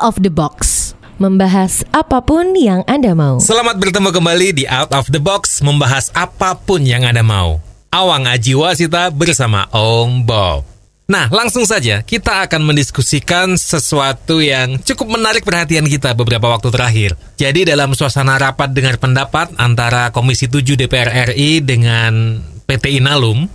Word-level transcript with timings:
of 0.00 0.18
the 0.18 0.32
Box. 0.32 0.92
Membahas 1.20 1.84
apa 1.92 2.24
pun 2.24 2.56
yang 2.56 2.80
Anda 2.88 3.12
mau. 3.12 3.36
Selamat 3.38 3.76
bertemu 3.76 4.08
kembali 4.08 4.48
di 4.56 4.64
Out 4.64 4.96
of 4.96 5.12
the 5.12 5.20
Box 5.20 5.60
membahas 5.60 6.08
apa 6.16 6.56
pun 6.56 6.80
yang 6.80 7.04
Anda 7.04 7.20
mau. 7.20 7.60
Awang 7.92 8.24
Aji 8.24 8.56
Wasita 8.56 9.12
bersama 9.12 9.68
Om 9.68 10.24
Bob. 10.24 10.64
Nah, 11.10 11.26
langsung 11.26 11.66
saja 11.66 12.06
kita 12.06 12.46
akan 12.46 12.70
mendiskusikan 12.70 13.58
sesuatu 13.58 14.38
yang 14.38 14.78
cukup 14.78 15.18
menarik 15.18 15.42
perhatian 15.42 15.82
kita 15.84 16.14
beberapa 16.14 16.46
waktu 16.46 16.70
terakhir. 16.70 17.18
Jadi 17.34 17.66
dalam 17.66 17.90
suasana 17.98 18.38
rapat 18.38 18.70
dengar 18.70 18.94
pendapat 18.96 19.50
antara 19.58 20.14
Komisi 20.14 20.46
7 20.46 20.78
DPR 20.78 21.34
RI 21.34 21.66
dengan 21.66 22.38
PT 22.62 23.02
Inalum, 23.02 23.50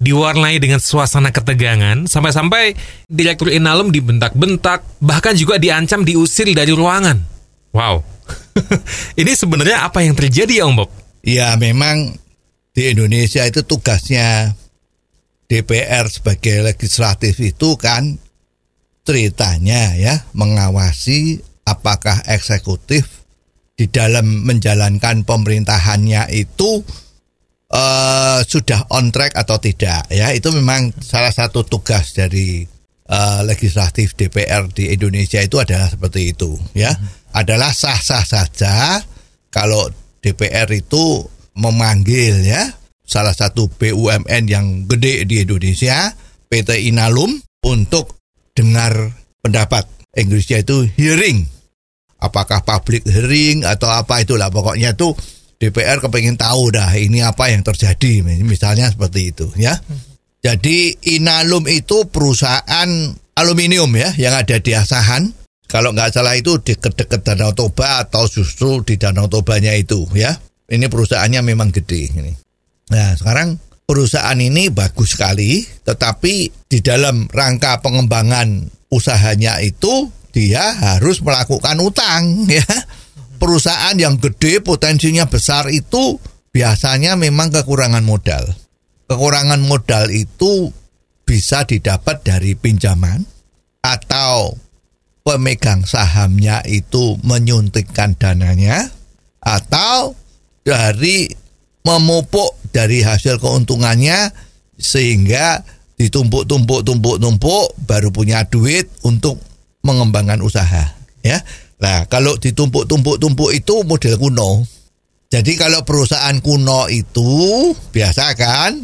diwarnai 0.00 0.56
dengan 0.56 0.80
suasana 0.80 1.28
ketegangan 1.28 2.08
sampai-sampai 2.08 2.72
direktur 3.06 3.52
Inalum 3.52 3.92
dibentak-bentak 3.92 4.82
bahkan 5.04 5.36
juga 5.36 5.60
diancam 5.60 6.02
diusir 6.02 6.48
dari 6.56 6.72
ruangan. 6.72 7.20
Wow. 7.76 8.02
Ini 9.20 9.32
sebenarnya 9.36 9.84
apa 9.84 10.00
yang 10.00 10.16
terjadi 10.16 10.64
ya 10.64 10.64
Om 10.66 10.76
Bob? 10.80 10.90
Ya 11.20 11.52
memang 11.60 12.16
di 12.72 12.88
Indonesia 12.88 13.44
itu 13.44 13.60
tugasnya 13.60 14.56
DPR 15.50 16.08
sebagai 16.08 16.64
legislatif 16.64 17.36
itu 17.42 17.76
kan 17.76 18.16
ceritanya 19.04 19.98
ya 19.98 20.14
mengawasi 20.32 21.42
apakah 21.66 22.24
eksekutif 22.30 23.26
di 23.74 23.90
dalam 23.90 24.46
menjalankan 24.46 25.26
pemerintahannya 25.26 26.30
itu 26.32 26.84
uh, 27.70 28.42
sudah 28.44 28.90
on 28.90 29.14
track 29.14 29.34
atau 29.38 29.56
tidak 29.62 30.06
ya. 30.10 30.34
Itu 30.34 30.50
memang 30.54 30.94
salah 31.00 31.30
satu 31.30 31.64
tugas 31.64 32.12
dari 32.12 32.66
uh, 33.10 33.40
legislatif 33.46 34.14
DPR 34.14 34.70
di 34.70 34.94
Indonesia 34.94 35.42
itu 35.42 35.56
adalah 35.58 35.90
seperti 35.90 36.34
itu 36.34 36.58
ya. 36.74 36.92
Hmm. 36.94 37.08
adalah 37.30 37.70
sah-sah 37.70 38.26
saja 38.26 38.98
kalau 39.54 39.86
DPR 40.22 40.66
itu 40.74 41.22
memanggil 41.54 42.42
ya 42.42 42.74
salah 43.06 43.34
satu 43.34 43.66
BUMN 43.66 44.46
yang 44.46 44.86
gede 44.86 45.26
di 45.26 45.42
Indonesia 45.42 46.14
PT 46.46 46.90
Inalum 46.90 47.38
untuk 47.66 48.18
dengar 48.54 49.14
pendapat 49.42 49.86
Inggrisnya 50.10 50.66
itu 50.66 50.90
hearing. 50.98 51.46
Apakah 52.18 52.66
public 52.66 53.06
hearing 53.06 53.62
atau 53.62 53.88
apa 53.90 54.22
itulah 54.22 54.50
pokoknya 54.50 54.92
itu 54.98 55.14
DPR 55.60 56.00
kepengen 56.00 56.40
tahu 56.40 56.72
dah 56.72 56.88
ini 56.96 57.20
apa 57.20 57.52
yang 57.52 57.60
terjadi 57.60 58.24
misalnya 58.24 58.88
seperti 58.88 59.28
itu 59.28 59.52
ya. 59.60 59.76
Jadi 60.40 60.96
Inalum 61.20 61.68
itu 61.68 62.08
perusahaan 62.08 62.88
aluminium 63.36 63.92
ya 63.92 64.08
yang 64.16 64.32
ada 64.32 64.56
di 64.56 64.72
Asahan. 64.72 65.36
Kalau 65.68 65.92
nggak 65.92 66.16
salah 66.16 66.34
itu 66.34 66.56
di 66.64 66.74
dekat 66.74 67.22
Danau 67.22 67.52
Toba 67.52 68.02
atau 68.02 68.24
justru 68.24 68.80
di 68.82 68.96
Danau 68.96 69.28
Tobanya 69.28 69.76
itu 69.76 70.08
ya. 70.16 70.32
Ini 70.64 70.88
perusahaannya 70.88 71.44
memang 71.44 71.68
gede 71.76 72.08
ini. 72.08 72.32
Nah 72.90 73.12
sekarang 73.20 73.60
perusahaan 73.84 74.40
ini 74.40 74.72
bagus 74.72 75.14
sekali, 75.14 75.60
tetapi 75.84 76.48
di 76.72 76.78
dalam 76.80 77.28
rangka 77.28 77.84
pengembangan 77.84 78.64
usahanya 78.88 79.60
itu 79.60 80.08
dia 80.32 80.72
harus 80.72 81.20
melakukan 81.20 81.76
utang 81.84 82.22
ya 82.48 82.64
perusahaan 83.40 83.96
yang 83.96 84.20
gede 84.20 84.60
potensinya 84.60 85.24
besar 85.24 85.72
itu 85.72 86.20
biasanya 86.52 87.16
memang 87.16 87.48
kekurangan 87.48 88.04
modal. 88.04 88.44
Kekurangan 89.08 89.64
modal 89.64 90.12
itu 90.12 90.70
bisa 91.24 91.64
didapat 91.64 92.22
dari 92.22 92.52
pinjaman 92.54 93.24
atau 93.80 94.54
pemegang 95.24 95.88
sahamnya 95.88 96.60
itu 96.68 97.16
menyuntikkan 97.24 98.14
dananya 98.20 98.92
atau 99.40 100.12
dari 100.62 101.32
memupuk 101.80 102.60
dari 102.70 103.00
hasil 103.00 103.40
keuntungannya 103.40 104.30
sehingga 104.76 105.64
ditumpuk-tumpuk-tumpuk-tumpuk 105.96 107.76
baru 107.88 108.08
punya 108.12 108.44
duit 108.48 108.88
untuk 109.04 109.40
mengembangkan 109.84 110.44
usaha 110.44 110.92
ya 111.24 111.40
Nah, 111.80 112.04
kalau 112.06 112.36
ditumpuk-tumpuk-tumpuk 112.36 113.50
itu 113.56 113.74
model 113.88 114.14
kuno. 114.20 114.50
Jadi 115.30 115.56
kalau 115.56 115.80
perusahaan 115.86 116.36
kuno 116.42 116.90
itu 116.92 117.72
biasa 117.94 118.36
kan 118.36 118.76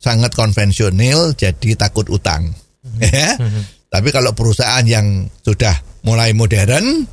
sangat 0.00 0.32
konvensional 0.34 1.36
jadi 1.38 1.76
takut 1.78 2.10
utang. 2.10 2.50
Ya. 2.98 3.36
Tapi 3.92 4.08
kalau 4.10 4.32
perusahaan 4.32 4.82
yang 4.82 5.28
sudah 5.44 5.76
mulai 6.02 6.32
modern 6.32 7.04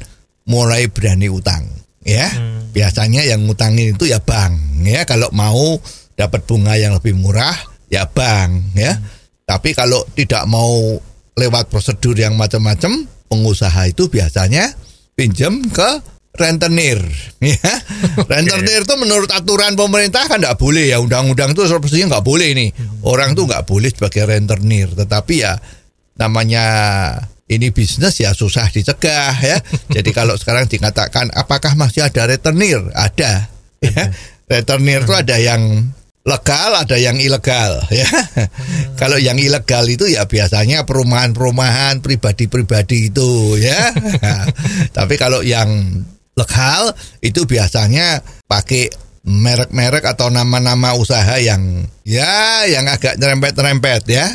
mulai 0.48 0.88
berani 0.88 1.28
utang 1.28 1.68
ya. 2.02 2.32
Hmm. 2.32 2.72
Biasanya 2.72 3.28
yang 3.28 3.44
ngutangin 3.46 3.94
itu 4.00 4.08
ya 4.08 4.24
bank 4.24 4.58
ya. 4.88 5.04
Kalau 5.04 5.28
mau 5.36 5.78
dapat 6.16 6.48
bunga 6.48 6.80
yang 6.80 6.96
lebih 6.96 7.14
murah 7.14 7.54
ya 7.92 8.08
bank 8.08 8.74
ya. 8.74 8.96
Hmm. 8.96 9.04
Tapi 9.44 9.76
kalau 9.76 10.02
tidak 10.16 10.48
mau 10.48 10.96
lewat 11.38 11.70
prosedur 11.70 12.18
yang 12.18 12.36
macam-macam, 12.36 13.06
pengusaha 13.30 13.88
itu 13.88 14.10
biasanya 14.10 14.74
pinjam 15.18 15.66
ke 15.74 15.90
rentenir. 16.38 17.02
Ya. 17.38 17.78
Rentenir 18.18 18.82
itu 18.82 18.96
menurut 18.98 19.30
aturan 19.30 19.78
pemerintah 19.78 20.26
kan 20.26 20.42
nggak 20.42 20.58
boleh 20.58 20.90
ya. 20.90 20.98
Undang-undang 20.98 21.54
itu 21.54 21.70
sepertinya 21.70 22.18
nggak 22.18 22.26
boleh 22.26 22.50
nih 22.58 22.70
orang 23.06 23.38
tuh 23.38 23.46
nggak 23.46 23.62
boleh 23.66 23.94
sebagai 23.94 24.26
rentenir. 24.26 24.90
Tetapi 24.98 25.34
ya 25.38 25.54
namanya 26.18 26.66
ini 27.46 27.70
bisnis 27.70 28.18
ya 28.18 28.34
susah 28.34 28.74
dicegah 28.74 29.38
ya. 29.38 29.58
Jadi 29.96 30.10
kalau 30.18 30.34
sekarang 30.34 30.66
dikatakan 30.66 31.30
apakah 31.30 31.78
masih 31.78 32.10
ada 32.10 32.26
rentenir? 32.26 32.82
Ada. 32.98 33.54
Ya. 33.86 34.10
Rentenir 34.50 35.06
itu 35.06 35.14
ada 35.14 35.38
yang 35.38 35.94
legal 36.28 36.76
ada 36.76 37.00
yang 37.00 37.16
ilegal 37.18 37.80
ya. 38.04 38.06
Hmm. 38.06 39.00
Kalau 39.00 39.16
yang 39.16 39.40
ilegal 39.40 39.88
itu 39.88 40.12
ya 40.12 40.28
biasanya 40.28 40.84
perumahan-perumahan 40.84 42.04
pribadi-pribadi 42.04 43.10
itu 43.10 43.56
ya. 43.58 43.96
Tapi 44.98 45.16
kalau 45.16 45.40
yang 45.40 46.04
legal 46.38 46.94
itu 47.24 47.48
biasanya 47.48 48.22
pakai 48.46 48.92
merek-merek 49.28 50.08
atau 50.08 50.32
nama-nama 50.32 50.96
usaha 50.96 51.36
yang 51.36 51.84
ya 52.08 52.64
yang 52.64 52.88
agak 52.88 53.16
nyerempet-nyerempet 53.20 54.02
ya. 54.12 54.28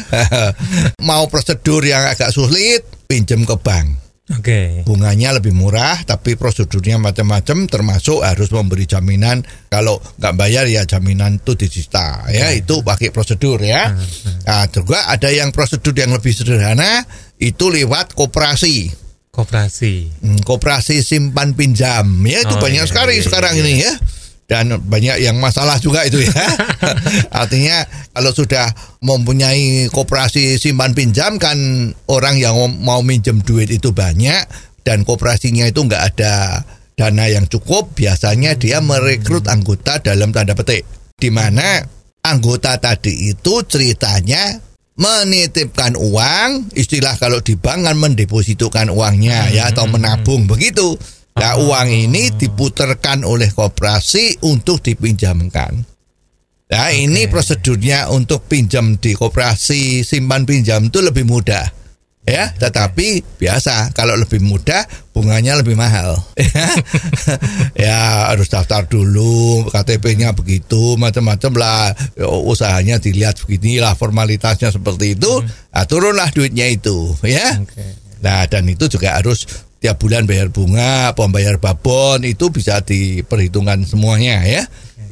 Mau 1.09 1.29
prosedur 1.29 1.85
yang 1.85 2.09
agak 2.09 2.33
sulit 2.33 2.89
pinjam 3.05 3.45
ke 3.45 3.57
bank. 3.61 4.02
Oke. 4.33 4.41
Okay. 4.41 4.69
Bunganya 4.89 5.37
lebih 5.37 5.53
murah, 5.53 6.01
tapi 6.09 6.41
prosedurnya 6.41 6.97
macam-macam, 6.97 7.69
termasuk 7.69 8.25
harus 8.25 8.49
memberi 8.49 8.89
jaminan 8.89 9.45
kalau 9.69 10.01
nggak 10.17 10.35
bayar 10.37 10.65
ya 10.69 10.89
jaminan 10.89 11.41
itu 11.41 11.53
disita. 11.55 12.25
Ya 12.33 12.53
okay. 12.53 12.65
itu 12.65 12.81
pakai 12.81 13.13
prosedur 13.13 13.61
ya. 13.61 13.93
Nah, 14.49 14.67
juga 14.73 15.09
ada 15.13 15.29
yang 15.29 15.53
prosedur 15.53 15.93
yang 15.93 16.17
lebih 16.17 16.33
sederhana 16.33 17.05
itu 17.37 17.69
lewat 17.69 18.17
koperasi. 18.17 18.89
Koperasi. 19.33 20.21
Hmm, 20.21 20.41
koperasi 20.45 21.01
simpan 21.01 21.57
pinjam 21.57 22.05
ya 22.29 22.45
itu 22.45 22.53
oh, 22.53 22.61
banyak 22.61 22.85
iya, 22.85 22.91
sekali 22.91 23.15
iya, 23.17 23.25
sekarang 23.25 23.57
iya. 23.57 23.63
ini 23.65 23.75
ya 23.81 23.93
dan 24.53 24.77
banyak 24.77 25.25
yang 25.25 25.41
masalah 25.41 25.81
juga 25.81 26.05
itu 26.05 26.21
ya. 26.21 26.29
Artinya 27.41 27.89
kalau 28.13 28.37
sudah 28.37 28.69
mempunyai 29.01 29.89
koperasi 29.89 30.61
simpan 30.61 30.93
pinjam 30.93 31.41
kan 31.41 31.57
orang 32.13 32.37
yang 32.37 32.53
mau 32.85 33.01
minjem 33.01 33.41
duit 33.41 33.73
itu 33.73 33.97
banyak 33.97 34.45
dan 34.85 35.09
koperasinya 35.09 35.65
itu 35.65 35.81
nggak 35.89 36.05
ada 36.13 36.61
dana 36.93 37.25
yang 37.33 37.49
cukup, 37.49 37.97
biasanya 37.97 38.61
dia 38.61 38.85
merekrut 38.85 39.49
anggota 39.49 40.05
dalam 40.05 40.37
tanda 40.37 40.53
petik. 40.53 40.85
Di 41.17 41.33
mana 41.33 41.81
anggota 42.21 42.77
tadi 42.77 43.33
itu 43.33 43.65
ceritanya 43.65 44.53
menitipkan 45.01 45.97
uang, 45.97 46.77
istilah 46.77 47.17
kalau 47.17 47.41
di 47.41 47.57
bank 47.57 47.89
kan 47.89 47.97
mendepositokan 47.97 48.93
uangnya 48.93 49.49
ya 49.49 49.73
atau 49.73 49.89
menabung 49.89 50.45
begitu. 50.45 51.01
Nah, 51.33 51.57
uang 51.57 51.89
ini 51.89 52.29
diputarkan 52.37 53.25
oleh 53.25 53.49
koperasi 53.53 54.45
untuk 54.45 54.85
dipinjamkan. 54.85 55.73
Nah, 56.73 56.89
okay. 56.89 57.05
ini 57.05 57.29
prosedurnya 57.29 58.09
untuk 58.09 58.49
pinjam 58.49 58.97
di 58.97 59.13
koperasi 59.13 60.05
simpan 60.05 60.49
pinjam 60.49 60.89
itu 60.89 61.05
lebih 61.05 61.29
mudah. 61.29 61.85
Ya, 62.23 62.55
tetapi 62.55 63.19
biasa 63.35 63.91
kalau 63.99 64.15
lebih 64.15 64.39
mudah 64.39 64.87
bunganya 65.11 65.59
lebih 65.59 65.75
mahal. 65.75 66.15
ya, 67.75 68.31
harus 68.31 68.47
daftar 68.47 68.87
dulu, 68.87 69.67
KTP-nya 69.67 70.31
begitu, 70.31 70.95
macam-macam 70.95 71.53
lah. 71.59 71.91
Usahanya 72.47 73.03
dilihat 73.03 73.43
beginilah 73.43 73.99
formalitasnya 73.99 74.71
seperti 74.71 75.19
itu, 75.19 75.33
hmm. 75.43 75.75
nah, 75.75 75.85
turunlah 75.85 76.31
duitnya 76.31 76.71
itu, 76.71 77.11
ya. 77.27 77.59
Okay. 77.59 77.99
Nah, 78.23 78.47
dan 78.47 78.71
itu 78.71 78.87
juga 78.87 79.19
harus 79.19 79.43
tiap 79.83 79.99
bulan 79.99 80.31
bayar 80.31 80.49
bunga, 80.55 81.11
pembayar 81.19 81.59
babon 81.59 82.23
itu 82.23 82.55
bisa 82.55 82.79
diperhitungkan 82.81 83.83
semuanya 83.83 84.47
ya. 84.47 84.63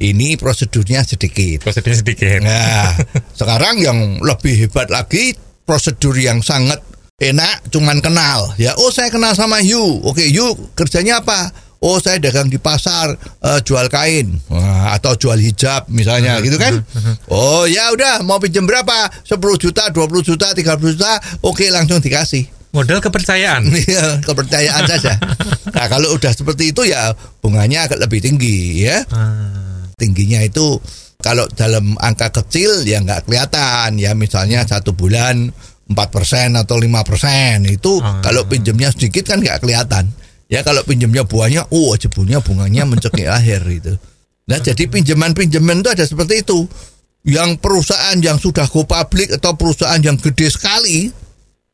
Ini 0.00 0.38
prosedurnya 0.40 1.04
sedikit. 1.04 1.66
Prosedurnya 1.66 1.98
sedikit. 2.00 2.40
Nah, 2.40 2.94
sekarang 3.40 3.82
yang 3.82 4.22
lebih 4.22 4.64
hebat 4.64 4.88
lagi 4.88 5.34
prosedur 5.66 6.14
yang 6.16 6.40
sangat 6.40 6.80
enak 7.20 7.68
cuman 7.68 8.00
kenal 8.00 8.56
ya 8.56 8.72
oh 8.80 8.88
saya 8.88 9.12
kenal 9.12 9.36
sama 9.36 9.60
Yu 9.60 10.00
oke 10.08 10.24
Yu 10.24 10.72
kerjanya 10.72 11.20
apa 11.20 11.52
oh 11.80 11.96
saya 11.96 12.20
dagang 12.20 12.46
di 12.46 12.56
pasar 12.56 13.12
eh, 13.16 13.60
jual 13.60 13.88
kain 13.88 14.36
Wah, 14.48 14.92
atau 14.94 15.16
jual 15.16 15.36
hijab 15.36 15.88
misalnya 15.88 16.36
gitu 16.40 16.56
kan 16.56 16.84
oh 17.28 17.64
ya 17.64 17.88
udah 17.92 18.20
mau 18.20 18.36
pinjam 18.36 18.68
berapa 18.68 19.08
10 19.24 19.36
juta 19.56 19.88
20 19.88 19.96
juta 20.22 20.52
30 20.52 20.60
juta 20.96 21.12
oke 21.40 21.64
langsung 21.72 21.98
dikasih 21.98 22.60
Modal 22.70 23.02
kepercayaan. 23.02 23.66
Iya, 23.82 24.22
kepercayaan 24.22 24.86
saja. 24.86 25.18
Nah, 25.74 25.90
kalau 25.90 26.14
udah 26.14 26.30
seperti 26.30 26.70
itu 26.70 26.86
ya 26.86 27.10
bunganya 27.42 27.90
agak 27.90 27.98
lebih 27.98 28.22
tinggi 28.22 28.86
ya. 28.86 29.02
Ah. 29.10 29.90
Tingginya 29.98 30.38
itu 30.38 30.78
kalau 31.18 31.50
dalam 31.50 31.98
angka 31.98 32.30
kecil 32.30 32.86
ya 32.86 33.02
nggak 33.02 33.26
kelihatan 33.26 33.98
ya 33.98 34.14
misalnya 34.14 34.62
satu 34.62 34.94
bulan 34.94 35.50
4% 35.90 36.62
atau 36.62 36.78
5% 36.78 37.66
itu 37.66 37.98
Ah. 37.98 38.22
kalau 38.22 38.46
pinjamnya 38.46 38.94
sedikit 38.94 39.34
kan 39.34 39.42
nggak 39.42 39.66
kelihatan. 39.66 40.06
Ya 40.50 40.66
kalau 40.66 40.82
pinjamnya 40.82 41.22
buahnya, 41.22 41.70
oh 41.70 41.94
jebulnya 41.94 42.42
bunganya 42.42 42.82
mencekik 42.82 43.30
akhir 43.38 43.62
itu. 43.70 43.94
Nah 44.50 44.58
jadi 44.58 44.90
pinjaman-pinjaman 44.90 45.86
itu 45.86 45.88
ada 45.94 46.02
seperti 46.02 46.42
itu. 46.42 46.66
Yang 47.22 47.62
perusahaan 47.62 48.18
yang 48.18 48.42
sudah 48.42 48.66
go 48.66 48.82
public 48.82 49.38
atau 49.38 49.54
perusahaan 49.54 50.00
yang 50.02 50.18
gede 50.18 50.50
sekali 50.50 51.12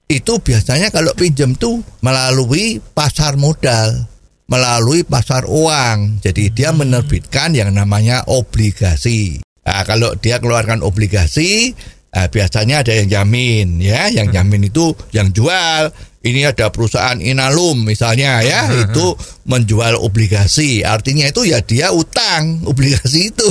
itu 0.07 0.33
biasanya 0.39 0.93
kalau 0.93 1.11
pinjam 1.17 1.57
tuh 1.57 1.81
melalui 2.05 2.79
pasar 2.95 3.41
modal, 3.41 4.07
melalui 4.51 5.03
pasar 5.03 5.49
uang. 5.49 6.21
Jadi 6.21 6.53
dia 6.53 6.71
menerbitkan 6.71 7.55
yang 7.57 7.75
namanya 7.75 8.27
obligasi. 8.29 9.43
Nah, 9.67 9.83
kalau 9.83 10.15
dia 10.15 10.39
keluarkan 10.39 10.87
obligasi, 10.87 11.75
ah, 12.15 12.31
biasanya 12.31 12.87
ada 12.87 12.93
yang 12.95 13.09
jamin 13.11 13.83
ya, 13.83 14.07
yang 14.15 14.31
jamin 14.31 14.71
itu 14.71 14.95
yang 15.11 15.35
jual. 15.35 15.91
Ini 16.27 16.51
ada 16.51 16.75
perusahaan 16.75 17.15
Inalum 17.23 17.87
misalnya 17.87 18.43
ya, 18.43 18.67
itu 18.75 19.15
menjual 19.47 19.95
obligasi. 20.03 20.83
Artinya 20.83 21.31
itu 21.31 21.47
ya 21.47 21.63
dia 21.63 21.95
utang 21.95 22.59
obligasi 22.71 23.31
itu. 23.31 23.51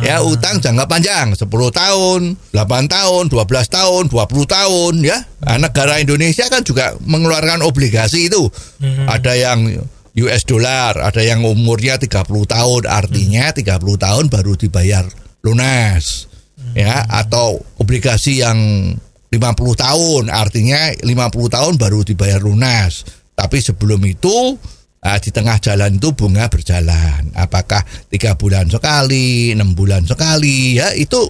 Ya 0.00 0.24
utang 0.24 0.64
jangka 0.64 0.88
panjang 0.88 1.36
10 1.36 1.44
tahun, 1.52 2.20
8 2.56 2.56
tahun, 2.88 3.22
12 3.28 3.36
tahun, 3.68 4.02
20 4.08 4.48
tahun 4.48 4.92
ya. 5.04 5.18
Nah, 5.44 5.56
negara 5.60 6.00
Indonesia 6.00 6.48
kan 6.48 6.64
juga 6.64 6.96
mengeluarkan 7.04 7.60
obligasi 7.60 8.32
itu. 8.32 8.48
Ada 9.04 9.36
yang 9.36 9.76
US 10.16 10.48
dollar, 10.48 10.96
ada 10.96 11.20
yang 11.20 11.44
umurnya 11.44 12.00
30 12.00 12.24
tahun, 12.48 12.82
artinya 12.88 13.52
30 13.52 13.76
tahun 14.00 14.24
baru 14.32 14.56
dibayar 14.56 15.04
lunas. 15.44 16.32
Ya, 16.72 17.04
atau 17.08 17.60
obligasi 17.76 18.40
yang 18.40 18.56
50 19.30 19.82
tahun, 19.82 20.22
artinya 20.30 20.94
50 21.02 21.54
tahun 21.56 21.74
baru 21.76 22.06
dibayar 22.06 22.38
lunas. 22.38 23.04
Tapi 23.36 23.58
sebelum 23.60 24.00
itu 24.06 24.56
ah, 25.02 25.18
di 25.18 25.30
tengah 25.34 25.58
jalan 25.60 25.98
itu 25.98 26.14
bunga 26.14 26.46
berjalan. 26.48 27.34
Apakah 27.34 27.82
tiga 28.08 28.38
bulan 28.38 28.70
sekali, 28.70 29.52
enam 29.52 29.74
bulan 29.76 30.06
sekali, 30.06 30.78
ya 30.78 30.94
itu 30.94 31.26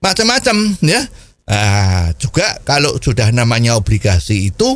macam-macam 0.00 0.56
ya. 0.82 1.02
Ah, 1.46 2.10
juga 2.18 2.58
kalau 2.66 2.98
sudah 2.98 3.30
namanya 3.30 3.78
obligasi 3.78 4.50
itu 4.50 4.74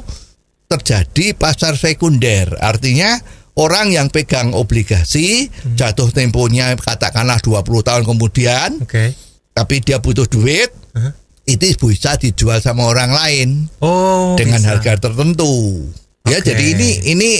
terjadi 0.70 1.34
pasar 1.34 1.74
sekunder. 1.74 2.54
Artinya 2.62 3.18
orang 3.58 3.90
yang 3.90 4.08
pegang 4.08 4.54
obligasi 4.54 5.50
jatuh 5.76 6.08
temponya 6.14 6.72
katakanlah 6.78 7.42
20 7.42 7.60
tahun 7.84 8.02
kemudian 8.06 8.80
Oke. 8.80 9.12
tapi 9.52 9.82
dia 9.84 10.00
butuh 10.00 10.24
duit 10.24 10.70
Hah? 10.96 11.12
Itu 11.50 11.74
bisa 11.76 12.14
dijual 12.14 12.58
sama 12.58 12.84
orang 12.84 13.10
lain 13.10 13.48
Oh. 13.78 14.34
dengan 14.34 14.60
bisa. 14.60 14.68
harga 14.74 14.92
tertentu. 15.00 15.86
Ya, 16.24 16.38
Oke. 16.38 16.52
jadi 16.52 16.64
ini 16.74 16.90
ini 17.08 17.30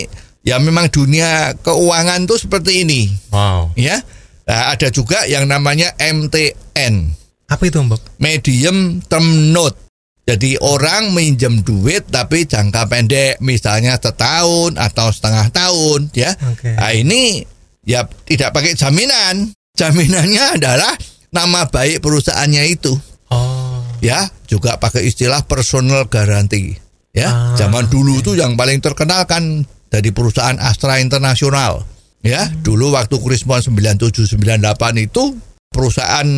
ya 0.41 0.57
memang 0.57 0.89
dunia 0.89 1.53
keuangan 1.57 2.25
tuh 2.25 2.39
seperti 2.39 2.83
ini, 2.83 3.13
Wow. 3.29 3.77
ya. 3.77 4.01
Nah, 4.45 4.73
ada 4.73 4.89
juga 4.89 5.23
yang 5.25 5.47
namanya 5.47 5.95
MTN, 5.95 7.15
Apa 7.47 7.63
itu, 7.65 7.79
Bob? 7.83 8.01
medium 8.19 8.99
term 9.05 9.53
note. 9.53 9.79
Jadi 10.25 10.55
orang 10.57 11.11
minjem 11.11 11.61
duit 11.61 12.07
tapi 12.07 12.47
jangka 12.47 12.87
pendek, 12.87 13.39
misalnya 13.39 13.95
setahun 13.95 14.75
atau 14.75 15.11
setengah 15.11 15.51
tahun, 15.51 16.11
ya. 16.15 16.31
Oke. 16.51 16.71
Nah, 16.73 16.91
ini 16.91 17.43
ya 17.83 18.07
tidak 18.25 18.51
pakai 18.51 18.75
jaminan. 18.75 19.51
Jaminannya 19.75 20.59
adalah 20.59 20.93
nama 21.31 21.67
baik 21.67 21.99
perusahaannya 22.01 22.65
itu 22.69 22.95
Oh. 23.31 23.60
Ya 24.01 24.29
juga 24.45 24.77
pakai 24.77 25.07
istilah 25.07 25.45
personal 25.45 26.09
guarantee. 26.09 26.77
Ya 27.11 27.29
Ah, 27.29 27.55
zaman 27.59 27.91
dulu 27.91 28.23
tuh 28.23 28.39
yang 28.39 28.55
paling 28.55 28.79
terkenal 28.79 29.27
kan 29.27 29.65
dari 29.91 30.15
perusahaan 30.15 30.57
Astra 30.59 30.99
Internasional. 30.99 31.83
Ya 32.21 32.47
Hmm. 32.47 32.61
dulu 32.61 32.93
waktu 32.93 33.17
Krismon 33.17 33.65
9798 33.65 35.01
itu 35.01 35.35
perusahaan 35.71 36.29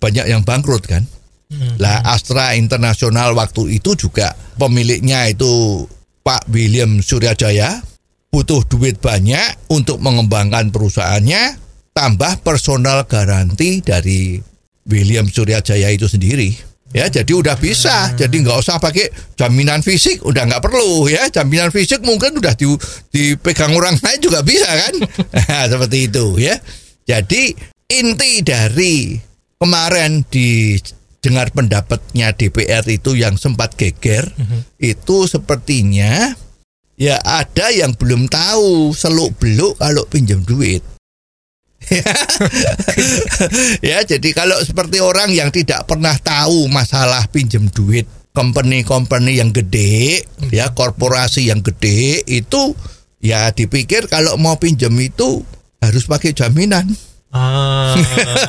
banyak 0.00 0.26
yang 0.26 0.42
bangkrut 0.42 0.84
kan. 0.84 1.04
Hmm. 1.48 1.80
lah 1.80 2.04
Astra 2.04 2.52
Internasional 2.60 3.32
waktu 3.32 3.80
itu 3.80 3.96
juga 3.96 4.36
pemiliknya 4.60 5.32
itu 5.32 5.80
Pak 6.20 6.44
William 6.52 7.00
Suryajaya 7.00 7.80
butuh 8.28 8.68
duit 8.68 9.00
banyak 9.00 9.72
untuk 9.72 9.96
mengembangkan 9.96 10.68
perusahaannya 10.68 11.56
tambah 11.96 12.44
personal 12.44 13.08
garanti 13.08 13.80
dari 13.80 14.36
William 14.84 15.24
Suryajaya 15.24 15.88
itu 15.88 16.04
sendiri 16.04 16.52
ya 16.92 17.06
jadi 17.08 17.32
udah 17.32 17.56
bisa. 17.56 18.12
Jadi 18.16 18.44
nggak 18.44 18.58
usah 18.58 18.80
pakai 18.80 19.08
jaminan 19.36 19.84
fisik. 19.84 20.24
Udah 20.24 20.48
nggak 20.48 20.62
perlu 20.64 21.08
ya. 21.08 21.28
Jaminan 21.28 21.72
fisik 21.72 22.00
mungkin 22.04 22.38
udah 22.38 22.54
di, 22.56 22.66
dipegang 23.12 23.72
orang 23.76 23.96
lain 24.00 24.20
juga 24.20 24.40
bisa 24.44 24.68
kan? 24.68 24.94
Nah, 25.48 25.64
seperti 25.64 26.12
itu 26.12 26.36
ya. 26.36 26.56
Jadi 27.08 27.56
inti 27.88 28.44
dari 28.44 29.16
kemarin 29.56 30.22
di 30.28 30.76
dengar 31.18 31.50
pendapatnya 31.50 32.30
DPR 32.30 32.86
itu 32.86 33.18
yang 33.18 33.34
sempat 33.34 33.74
geger 33.74 34.30
itu 34.78 35.26
sepertinya 35.26 36.30
ya 36.94 37.18
ada 37.26 37.74
yang 37.74 37.94
belum 37.94 38.30
tahu 38.30 38.94
seluk 38.94 39.34
beluk 39.42 39.74
kalau 39.82 40.06
pinjam 40.06 40.46
duit 40.46 40.80
ya 43.88 44.02
jadi 44.04 44.28
kalau 44.34 44.58
seperti 44.60 44.98
orang 45.00 45.30
yang 45.32 45.48
tidak 45.54 45.86
pernah 45.88 46.12
tahu 46.18 46.66
masalah 46.68 47.24
pinjam 47.30 47.70
duit 47.70 48.04
company-company 48.34 49.40
yang 49.40 49.50
gede 49.54 50.22
ya 50.52 50.74
korporasi 50.74 51.48
yang 51.48 51.64
gede 51.64 52.22
itu 52.28 52.74
ya 53.18 53.50
dipikir 53.50 54.06
kalau 54.10 54.36
mau 54.38 54.58
pinjam 54.60 54.94
itu 54.98 55.42
harus 55.82 56.04
pakai 56.06 56.34
jaminan 56.34 56.86
Ah, 57.28 57.92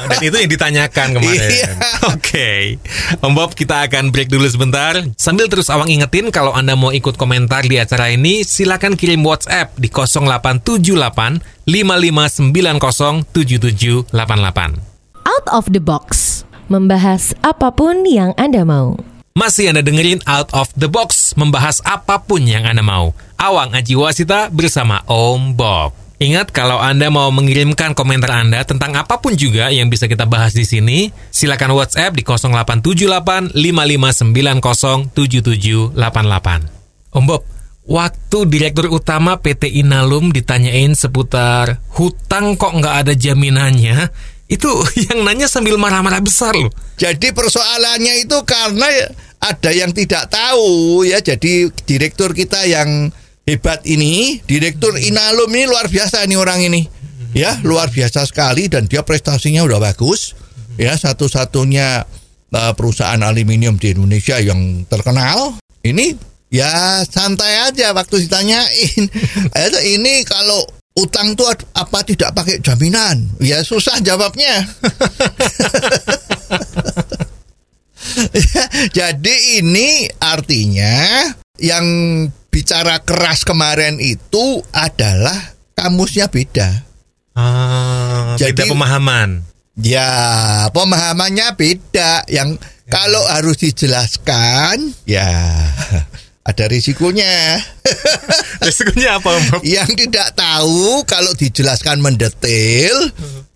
dan 0.07 0.23
itu 0.23 0.35
yang 0.39 0.47
ditanyakan 0.47 1.19
kemarin. 1.19 1.51
Iya. 1.51 1.71
Oke, 2.15 2.79
Om 3.19 3.35
Bob 3.35 3.51
kita 3.51 3.83
akan 3.83 4.07
break 4.15 4.31
dulu 4.31 4.47
sebentar. 4.47 4.95
Sambil 5.19 5.51
terus 5.51 5.67
awang 5.67 5.91
ingetin 5.91 6.31
kalau 6.31 6.55
Anda 6.55 6.79
mau 6.79 6.95
ikut 6.95 7.19
komentar 7.19 7.67
di 7.67 7.75
acara 7.75 8.07
ini, 8.07 8.47
silakan 8.47 8.95
kirim 8.95 9.19
WhatsApp 9.19 9.75
di 9.75 9.91
0878 9.91 11.43
5590 11.67 13.27
7788. 13.35 14.79
Out 15.27 15.47
of 15.51 15.67
the 15.75 15.83
box. 15.83 16.41
Membahas 16.71 17.35
apa 17.43 17.75
pun 17.75 18.07
yang 18.07 18.31
Anda 18.39 18.63
mau. 18.63 18.95
Masih 19.35 19.71
Anda 19.71 19.83
dengerin 19.85 20.19
Out 20.27 20.51
of 20.51 20.67
the 20.75 20.91
Box, 20.91 21.31
membahas 21.37 21.79
apa 21.87 22.19
pun 22.19 22.43
yang 22.43 22.67
Anda 22.67 22.83
mau. 22.83 23.15
Awang 23.39 23.71
Aji 23.71 23.95
Wasita 23.95 24.51
bersama 24.51 24.99
Om 25.07 25.55
Bob. 25.55 26.08
Ingat 26.19 26.51
kalau 26.51 26.75
Anda 26.75 27.07
mau 27.07 27.31
mengirimkan 27.31 27.95
komentar 27.95 28.43
Anda 28.43 28.67
tentang 28.67 28.91
apa 28.91 29.23
pun 29.23 29.39
juga 29.39 29.71
yang 29.71 29.87
bisa 29.87 30.03
kita 30.03 30.27
bahas 30.27 30.51
di 30.51 30.67
sini, 30.67 31.15
silakan 31.31 31.79
WhatsApp 31.79 32.11
di 32.11 32.27
0878 32.27 33.55
5590 33.55 35.15
7788. 35.15 37.15
Om 37.15 37.23
Bob, 37.23 37.47
waktu 37.87 38.37
Direktur 38.51 38.91
Utama 38.91 39.39
PT 39.39 39.71
Inalum 39.79 40.35
ditanyain 40.35 40.91
seputar 40.91 41.79
hutang 41.95 42.59
kok 42.59 42.75
nggak 42.75 43.07
ada 43.07 43.15
jaminannya, 43.15 44.11
itu 44.51 44.67
yang 45.07 45.23
nanya 45.23 45.47
sambil 45.47 45.79
marah-marah 45.79 46.19
besar 46.19 46.51
loh. 46.51 46.67
Jadi 46.99 47.31
persoalannya 47.31 48.27
itu 48.27 48.43
karena 48.43 48.91
ada 49.39 49.71
yang 49.71 49.95
tidak 49.95 50.27
tahu 50.27 50.99
ya. 51.07 51.23
Jadi 51.23 51.71
direktur 51.87 52.35
kita 52.35 52.67
yang 52.67 53.07
hebat 53.49 53.81
ini, 53.89 54.37
direktur 54.45 54.93
Inalum 54.93 55.49
ini 55.49 55.65
luar 55.65 55.89
biasa 55.89 56.21
nih 56.29 56.37
orang 56.37 56.61
ini. 56.69 56.85
Ya, 57.33 57.57
luar 57.65 57.89
biasa 57.89 58.25
sekali 58.29 58.69
dan 58.69 58.85
dia 58.85 59.01
prestasinya 59.01 59.65
udah 59.65 59.81
bagus. 59.81 60.37
Ya, 60.77 60.93
satu-satunya 60.93 62.05
uh, 62.53 62.73
perusahaan 62.77 63.21
aluminium 63.21 63.81
di 63.81 63.97
Indonesia 63.97 64.37
yang 64.37 64.85
terkenal. 64.85 65.57
Ini 65.81 66.13
ya 66.53 67.01
santai 67.05 67.73
aja 67.73 67.93
waktu 67.97 68.29
ditanyain. 68.29 69.03
Eh, 69.59 69.69
ini 69.97 70.25
kalau 70.25 70.65
utang 70.97 71.37
tuh 71.37 71.49
apa 71.73 72.05
tidak 72.05 72.33
pakai 72.33 72.61
jaminan? 72.61 73.29
Ya 73.41 73.61
susah 73.65 74.01
jawabnya. 74.01 74.65
Jadi 78.97 79.61
ini 79.61 80.09
artinya 80.17 81.29
yang 81.61 81.85
bicara 82.49 83.01
keras 83.01 83.45
kemarin 83.45 83.97
itu 84.01 84.61
adalah 84.73 85.37
kamusnya 85.73 86.27
beda. 86.27 86.85
Ah, 87.37 88.35
beda 88.35 88.65
Jadi- 88.65 88.71
pemahaman. 88.73 89.29
Ya, 89.79 90.11
pemahamannya 90.75 91.55
beda. 91.55 92.27
Yang 92.27 92.59
kalau 92.91 93.23
harus 93.31 93.63
dijelaskan, 93.63 94.91
ya 95.07 95.23
ada 96.43 96.65
risikonya. 96.67 97.55
Resikonya 98.65 99.23
apa, 99.23 99.39
yang 99.63 99.87
tidak 99.95 100.35
tahu 100.35 101.07
kalau 101.07 101.31
dijelaskan 101.31 102.03
mendetail, 102.03 102.97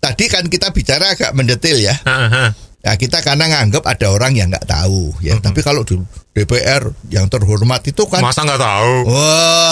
tadi 0.00 0.32
kan 0.32 0.48
kita 0.48 0.72
bicara 0.72 1.12
agak 1.12 1.36
mendetail 1.36 1.76
ya. 1.76 1.92
Ah, 2.08 2.30
ah. 2.32 2.50
Ya 2.80 2.96
kita 2.96 3.20
karena 3.20 3.44
nganggap 3.48 3.84
ada 3.84 4.08
orang 4.08 4.32
yang 4.32 4.48
nggak 4.48 4.64
tahu 4.64 5.12
ya. 5.20 5.36
Tapi 5.44 5.60
kalau 5.60 5.84
di 5.84 6.00
DPR 6.34 6.90
yang 7.14 7.30
terhormat 7.30 7.78
itu 7.86 8.10
kan 8.10 8.18
Masa 8.18 8.42
nggak 8.42 8.58
tahu? 8.58 8.94
Wah, 9.06 9.70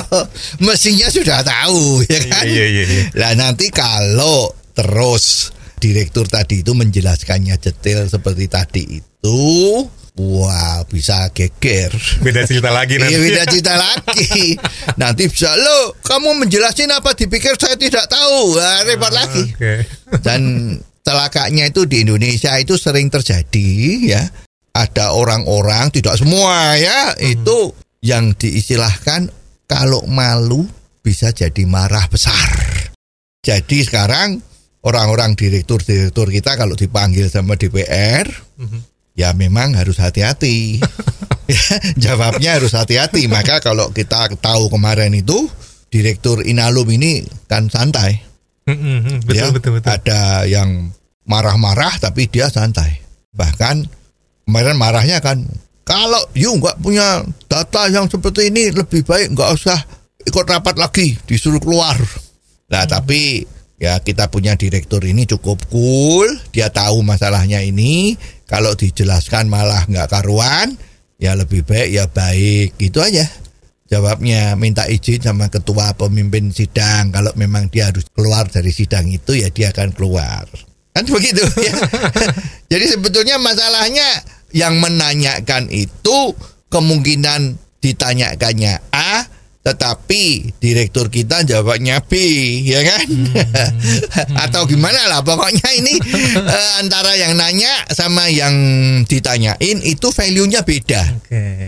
mestinya 0.68 1.08
sudah 1.08 1.40
tahu 1.40 2.04
ya 2.04 2.20
kan? 2.28 2.44
Iya, 2.44 2.64
iya, 2.68 2.84
iya. 2.84 3.02
Lah 3.16 3.32
nanti 3.32 3.72
kalau 3.72 4.52
terus 4.76 5.56
direktur 5.80 6.28
tadi 6.28 6.60
itu 6.60 6.76
menjelaskannya 6.76 7.56
detail 7.56 8.04
seperti 8.12 8.44
tadi 8.44 8.82
itu, 9.00 9.40
wah 10.20 10.84
bisa 10.84 11.32
geger. 11.32 11.96
Beda 12.20 12.44
cerita 12.44 12.68
lagi 12.68 13.00
nanti. 13.00 13.16
Iya 13.16 13.18
beda 13.24 13.42
cerita 13.48 13.74
lagi. 13.88 14.52
Nanti 15.00 15.32
bisa 15.32 15.56
lo 15.56 15.96
kamu 16.04 16.44
menjelasin 16.44 16.92
apa 16.92 17.16
dipikir 17.16 17.56
saya 17.56 17.80
tidak 17.80 18.04
tahu, 18.04 18.52
Wah, 18.52 18.84
repot 18.84 19.12
lagi. 19.16 19.48
Oke. 19.48 19.88
Dan 20.20 20.76
celakanya 21.06 21.72
itu 21.72 21.88
di 21.88 22.04
Indonesia 22.04 22.52
itu 22.60 22.76
sering 22.76 23.08
terjadi 23.08 23.68
ya. 24.12 24.22
Ada 24.76 25.16
orang-orang 25.16 25.88
tidak 25.88 26.20
semua 26.20 26.76
ya 26.76 27.16
itu 27.16 27.72
yang 28.04 28.36
diistilahkan 28.36 29.32
kalau 29.64 30.04
malu 30.04 30.68
bisa 31.00 31.32
jadi 31.32 31.64
marah 31.64 32.04
besar. 32.12 32.52
Jadi 33.40 33.88
sekarang 33.88 34.36
orang-orang 34.84 35.32
direktur-direktur 35.32 36.28
kita 36.28 36.60
kalau 36.60 36.76
dipanggil 36.76 37.32
sama 37.32 37.56
DPR 37.56 38.28
ya 39.16 39.32
memang 39.32 39.72
harus 39.74 39.96
hati-hati. 39.96 40.56
Ya, 41.46 41.62
jawabnya 41.94 42.58
harus 42.58 42.74
hati-hati. 42.74 43.30
Maka 43.30 43.62
kalau 43.62 43.94
kita 43.94 44.34
tahu 44.42 44.66
kemarin 44.66 45.14
itu 45.14 45.46
direktur 45.94 46.42
Inalum 46.42 46.90
ini 46.90 47.22
kan 47.46 47.70
santai 47.70 48.26
Mm, 48.66 48.74
mm, 48.74 48.98
mm. 48.98 49.18
Betul, 49.22 49.38
ya, 49.38 49.46
betul, 49.54 49.70
betul. 49.78 49.88
Ada 49.94 50.42
yang 50.50 50.90
marah-marah 51.22 52.02
tapi 52.02 52.26
dia 52.26 52.50
santai. 52.50 52.98
Bahkan 53.30 53.86
kemarin 54.46 54.78
marahnya 54.78 55.18
kan 55.18 55.42
kalau 55.82 56.22
you 56.34 56.54
nggak 56.54 56.78
punya 56.78 57.22
data 57.50 57.90
yang 57.90 58.06
seperti 58.06 58.50
ini 58.50 58.70
lebih 58.70 59.02
baik 59.02 59.34
nggak 59.34 59.50
usah 59.54 59.78
ikut 60.26 60.44
rapat 60.46 60.74
lagi 60.78 61.14
disuruh 61.26 61.62
keluar. 61.62 61.94
Nah 62.66 62.82
tapi 62.90 63.46
ya 63.78 64.02
kita 64.02 64.26
punya 64.26 64.58
direktur 64.58 65.02
ini 65.06 65.26
cukup 65.30 65.62
cool. 65.70 66.26
Dia 66.50 66.74
tahu 66.74 67.06
masalahnya 67.06 67.62
ini. 67.62 68.18
Kalau 68.46 68.74
dijelaskan 68.74 69.50
malah 69.50 69.86
nggak 69.86 70.10
karuan, 70.10 70.74
ya 71.18 71.34
lebih 71.34 71.62
baik 71.62 71.88
ya 71.94 72.04
baik 72.10 72.78
gitu 72.78 73.02
aja. 73.02 73.26
Jawabnya 73.86 74.58
minta 74.58 74.90
izin 74.90 75.22
sama 75.22 75.46
ketua 75.46 75.94
pemimpin 75.94 76.50
sidang 76.50 77.14
kalau 77.14 77.30
memang 77.38 77.70
dia 77.70 77.94
harus 77.94 78.02
keluar 78.10 78.50
dari 78.50 78.74
sidang 78.74 79.06
itu 79.06 79.38
ya 79.38 79.50
dia 79.54 79.70
akan 79.70 79.94
keluar. 79.94 80.42
Kan 80.96 81.04
begitu 81.14 81.44
ya. 81.60 81.74
Jadi 82.72 82.96
sebetulnya 82.96 83.36
masalahnya 83.36 84.24
yang 84.56 84.80
menanyakan 84.80 85.68
itu 85.68 86.32
kemungkinan 86.72 87.60
ditanyakannya 87.84 88.80
A 88.90 89.28
tetapi 89.66 90.54
direktur 90.62 91.10
kita 91.10 91.42
jawabnya 91.42 91.98
B 91.98 92.14
ya 92.62 92.86
kan 92.86 93.06
atau 94.46 94.62
gimana 94.62 95.10
lah 95.10 95.26
pokoknya 95.26 95.68
ini 95.74 95.98
eh, 96.38 96.72
antara 96.78 97.18
yang 97.18 97.34
nanya 97.34 97.82
sama 97.90 98.30
yang 98.30 98.54
ditanyain 99.10 99.82
itu 99.82 100.14
value-nya 100.14 100.62
beda 100.62 101.02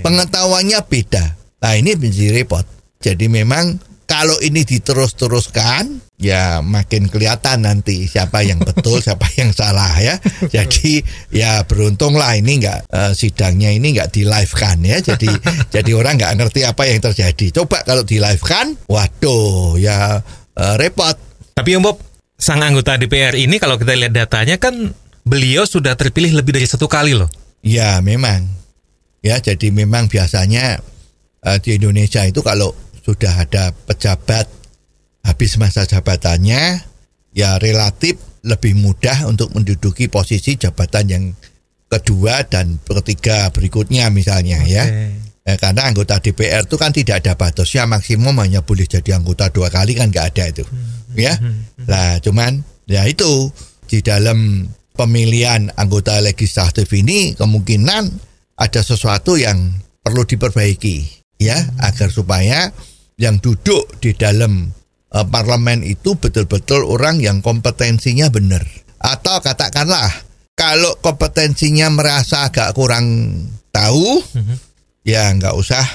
pengetahuannya 0.06 0.78
beda. 0.86 1.24
Nah 1.58 1.74
ini 1.74 1.98
menjadi 1.98 2.42
repot. 2.42 2.62
Jadi 3.02 3.26
memang 3.26 3.78
kalau 4.08 4.38
ini 4.42 4.62
diterus-teruskan, 4.62 6.07
ya 6.18 6.60
makin 6.66 7.06
kelihatan 7.06 7.62
nanti 7.62 8.10
siapa 8.10 8.42
yang 8.42 8.58
betul, 8.58 8.98
siapa 9.06 9.24
yang 9.38 9.54
salah 9.54 9.94
ya. 10.02 10.18
Jadi 10.50 11.00
ya 11.30 11.62
beruntunglah 11.64 12.34
ini 12.36 12.58
nggak 12.60 12.90
eh, 12.90 13.12
sidangnya 13.14 13.70
ini 13.70 13.94
nggak 13.94 14.10
di 14.12 14.26
live 14.26 14.52
kan 14.52 14.82
ya. 14.82 14.98
Jadi 14.98 15.30
jadi 15.74 15.90
orang 15.94 16.18
nggak 16.18 16.34
ngerti 16.34 16.60
apa 16.66 16.82
yang 16.90 17.00
terjadi. 17.00 17.62
Coba 17.62 17.86
kalau 17.86 18.02
di 18.02 18.18
live 18.18 18.42
kan, 18.42 18.74
waduh 18.90 19.78
ya 19.78 20.20
eh, 20.58 20.74
repot. 20.76 21.16
Tapi 21.54 21.74
Om 21.78 21.82
Bob, 21.86 21.96
sang 22.38 22.62
anggota 22.62 22.98
DPR 22.98 23.34
ini 23.38 23.58
kalau 23.58 23.78
kita 23.78 23.94
lihat 23.94 24.14
datanya 24.14 24.58
kan 24.58 24.74
beliau 25.26 25.66
sudah 25.66 25.94
terpilih 25.94 26.34
lebih 26.34 26.54
dari 26.58 26.66
satu 26.66 26.90
kali 26.90 27.14
loh. 27.14 27.30
Ya 27.62 28.02
memang. 28.02 28.46
Ya 29.18 29.42
jadi 29.42 29.70
memang 29.70 30.10
biasanya 30.10 30.82
eh, 31.46 31.58
di 31.62 31.78
Indonesia 31.78 32.26
itu 32.26 32.42
kalau 32.42 32.74
sudah 33.02 33.48
ada 33.48 33.72
pejabat 33.72 34.58
habis 35.28 35.60
masa 35.60 35.84
jabatannya 35.84 36.80
ya 37.36 37.60
relatif 37.60 38.16
lebih 38.40 38.80
mudah 38.80 39.28
untuk 39.28 39.52
menduduki 39.52 40.08
posisi 40.08 40.56
jabatan 40.56 41.04
yang 41.06 41.24
kedua 41.88 42.48
dan 42.48 42.80
ketiga 42.80 43.52
berikutnya 43.52 44.08
misalnya 44.08 44.64
ya. 44.64 44.84
Eh, 45.48 45.56
karena 45.56 45.88
anggota 45.88 46.20
DPR 46.20 46.68
itu 46.68 46.76
kan 46.76 46.92
tidak 46.92 47.24
ada 47.24 47.32
batasnya 47.32 47.88
maksimum 47.88 48.36
hanya 48.44 48.60
boleh 48.60 48.84
jadi 48.84 49.16
anggota 49.16 49.48
dua 49.48 49.72
kali 49.72 49.96
kan 49.96 50.12
nggak 50.12 50.26
ada 50.36 50.44
itu 50.48 50.64
ya. 51.16 51.36
Lah 51.88 52.20
cuman 52.20 52.60
ya 52.84 53.08
itu 53.08 53.48
di 53.88 54.04
dalam 54.04 54.68
pemilihan 54.92 55.72
anggota 55.76 56.20
legislatif 56.20 56.88
ini 56.92 57.32
kemungkinan 57.32 58.04
ada 58.60 58.80
sesuatu 58.84 59.40
yang 59.40 59.72
perlu 60.04 60.28
diperbaiki 60.28 61.24
ya 61.40 61.56
agar 61.80 62.12
supaya 62.12 62.68
yang 63.16 63.40
duduk 63.40 63.88
di 64.04 64.12
dalam 64.12 64.68
eh, 65.14 65.26
parlemen 65.26 65.84
itu 65.84 66.16
betul-betul 66.16 66.84
orang 66.84 67.20
yang 67.22 67.44
kompetensinya 67.44 68.28
benar 68.28 68.64
atau 68.98 69.38
katakanlah 69.38 70.10
kalau 70.58 70.98
kompetensinya 70.98 71.86
merasa 71.94 72.50
agak 72.50 72.74
kurang 72.74 73.30
tahu 73.70 74.18
ya 75.06 75.30
nggak 75.30 75.54
usah 75.54 75.86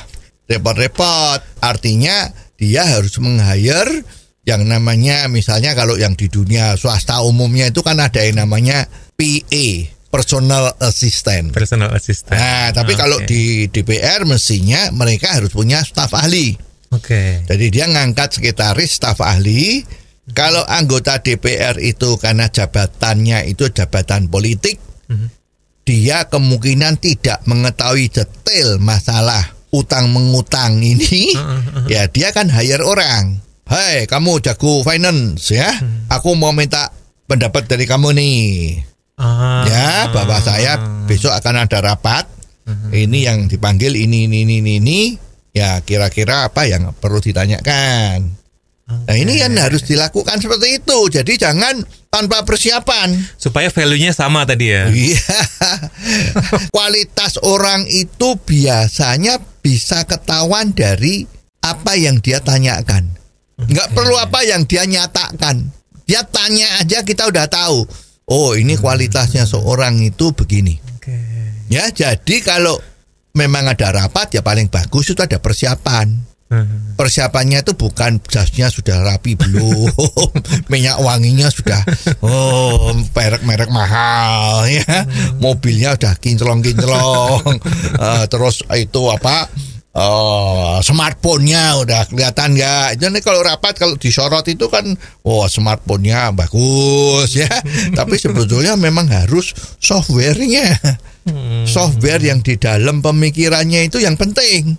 repot-repot. 0.47 1.39
Artinya 1.59 2.31
dia 2.55 2.87
harus 2.87 3.19
meng-hire 3.19 4.03
yang 4.43 4.67
namanya 4.67 5.31
misalnya 5.31 5.71
kalau 5.71 5.95
yang 5.95 6.19
di 6.19 6.27
dunia 6.27 6.75
swasta 6.75 7.23
umumnya 7.23 7.71
itu 7.71 7.79
kan 7.79 7.95
ada 7.99 8.19
yang 8.19 8.43
namanya 8.43 8.87
PA, 9.15 9.67
personal 10.11 10.75
assistant. 10.83 11.55
Personal 11.55 11.95
assistant. 11.95 12.35
Nah, 12.35 12.75
tapi 12.75 12.99
kalau 12.99 13.23
Oke. 13.23 13.27
di 13.27 13.43
DPR 13.71 14.27
mestinya 14.27 14.91
mereka 14.91 15.39
harus 15.39 15.51
punya 15.51 15.79
staf 15.83 16.11
ahli. 16.15 16.55
Oke. 16.93 17.43
Jadi 17.49 17.65
dia 17.73 17.89
ngangkat 17.89 18.39
sekretaris 18.39 19.01
staf 19.01 19.19
ahli. 19.19 19.81
Kalau 20.31 20.63
anggota 20.63 21.19
DPR 21.19 21.75
itu 21.83 22.15
karena 22.15 22.47
jabatannya 22.47 23.43
itu 23.43 23.67
jabatan 23.67 24.31
politik, 24.31 24.79
dia 25.83 26.31
kemungkinan 26.31 26.95
tidak 27.03 27.43
mengetahui 27.43 28.07
detail 28.07 28.79
masalah 28.79 29.51
utang 29.75 30.15
mengutang 30.15 30.79
ini. 30.79 31.35
ya 31.91 32.07
dia 32.07 32.31
kan 32.31 32.47
hire 32.47 32.87
orang. 32.87 33.43
Hai, 33.67 34.07
kamu 34.07 34.39
jago 34.43 34.83
finance 34.83 35.51
ya. 35.51 35.71
Aku 36.07 36.35
mau 36.39 36.55
minta 36.55 36.91
pendapat 37.27 37.67
dari 37.67 37.83
kamu 37.83 38.15
nih. 38.15 38.43
Ah. 39.19 39.63
Ya, 39.67 39.89
bapak 40.11 40.39
saya 40.43 40.79
besok 41.07 41.35
akan 41.35 41.67
ada 41.67 41.79
rapat. 41.83 42.27
Ini 42.95 43.19
yang 43.27 43.51
dipanggil 43.51 43.91
ini 43.91 44.23
ini 44.31 44.47
ini 44.47 44.79
ini. 44.79 44.99
Ya, 45.53 45.77
kira-kira 45.85 46.49
apa 46.49 46.65
yang 46.65 46.89
perlu 46.97 47.21
ditanyakan. 47.21 48.43
Nah, 48.83 49.15
ini 49.15 49.39
kan 49.39 49.53
harus 49.55 49.85
dilakukan 49.87 50.41
seperti 50.43 50.81
itu. 50.83 50.99
Jadi 51.13 51.39
jangan 51.39 51.79
tanpa 52.11 52.43
persiapan. 52.43 53.15
Supaya 53.39 53.71
value-nya 53.71 54.11
sama 54.11 54.43
tadi 54.43 54.73
ya. 54.73 54.89
Iya. 54.89 55.39
Kualitas 56.73 57.39
orang 57.41 57.87
itu 57.87 58.35
biasanya 58.43 59.39
bisa 59.63 60.03
ketahuan 60.03 60.75
dari 60.75 61.25
apa 61.63 61.95
yang 61.95 62.19
dia 62.19 62.43
tanyakan. 62.43 63.07
Nggak 63.55 63.95
perlu 63.95 64.19
apa 64.19 64.43
yang 64.43 64.67
dia 64.67 64.83
nyatakan. 64.83 65.71
Dia 66.03 66.27
tanya 66.27 66.83
aja 66.83 67.05
kita 67.07 67.31
udah 67.31 67.47
tahu. 67.47 67.87
Oh, 68.27 68.55
ini 68.55 68.75
kualitasnya 68.75 69.47
seorang 69.47 70.03
itu 70.03 70.35
begini. 70.35 70.79
Oke. 70.99 71.15
Ya, 71.71 71.87
jadi 71.91 72.43
kalau 72.43 72.75
memang 73.33 73.65
ada 73.65 73.89
rapat 73.89 74.37
ya 74.37 74.45
paling 74.45 74.69
bagus 74.69 75.09
itu 75.09 75.21
ada 75.21 75.41
persiapan. 75.41 76.31
Hmm. 76.53 76.93
Persiapannya 76.93 77.65
itu 77.65 77.73
bukan 77.73 78.21
jasnya 78.29 78.69
sudah 78.69 79.01
rapi 79.01 79.33
belum, 79.33 79.89
minyak 80.71 81.01
wanginya 81.01 81.49
sudah 81.49 81.81
oh 82.21 82.93
merek-merek 83.09 83.73
mahal 83.73 84.69
ya, 84.69 84.85
mobilnya 85.41 85.97
udah 85.97 86.13
kinclong-kinclong, 86.21 87.57
Eh, 88.05 88.25
terus 88.29 88.61
itu 88.77 89.01
apa 89.09 89.49
Oh, 89.93 90.81
smartphone-nya 90.81 91.77
udah 91.85 92.09
kelihatan 92.09 92.57
nggak? 92.57 92.97
Jadi 92.97 93.21
kalau 93.21 93.45
rapat 93.45 93.77
kalau 93.77 93.93
disorot 93.93 94.41
itu 94.49 94.65
kan, 94.65 94.89
oh 95.21 95.45
smartphone-nya 95.45 96.33
bagus 96.33 97.37
ya. 97.37 97.49
Tapi 97.93 98.17
sebetulnya 98.17 98.73
memang 98.73 99.05
harus 99.05 99.53
software-nya, 99.77 100.81
software 101.67 102.21
yang 102.21 102.43
di 102.43 102.59
dalam 102.59 102.99
pemikirannya 102.99 103.87
itu 103.87 104.03
yang 104.03 104.19
penting. 104.19 104.75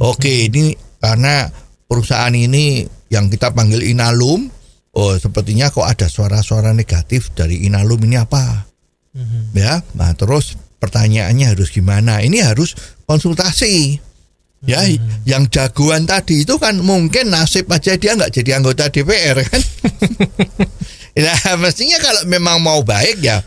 Oke, 0.00 0.48
ini 0.48 0.72
karena 0.98 1.48
perusahaan 1.86 2.32
ini 2.32 2.84
yang 3.12 3.30
kita 3.30 3.52
panggil 3.52 3.84
Inalum, 3.84 4.48
oh 4.96 5.14
sepertinya 5.16 5.70
kok 5.70 5.86
ada 5.86 6.08
suara-suara 6.10 6.72
negatif 6.72 7.32
dari 7.36 7.68
Inalum 7.68 8.00
ini 8.04 8.16
apa? 8.18 8.66
Ya, 9.56 9.80
nah 9.96 10.12
terus 10.12 10.60
pertanyaannya 10.76 11.56
harus 11.56 11.72
gimana? 11.72 12.20
Ini 12.20 12.44
harus 12.44 12.76
konsultasi. 13.08 14.04
Ya, 14.66 14.82
yang 15.22 15.46
jagoan 15.46 16.10
tadi 16.10 16.42
itu 16.42 16.58
kan 16.58 16.82
mungkin 16.82 17.30
nasib 17.30 17.70
aja 17.70 17.94
dia 17.94 18.18
nggak 18.18 18.34
jadi 18.34 18.58
anggota 18.58 18.90
DPR 18.90 19.38
kan. 19.46 19.62
nah, 21.24 21.54
mestinya 21.60 22.02
kalau 22.02 22.26
memang 22.26 22.58
mau 22.64 22.82
baik 22.82 23.22
ya 23.22 23.38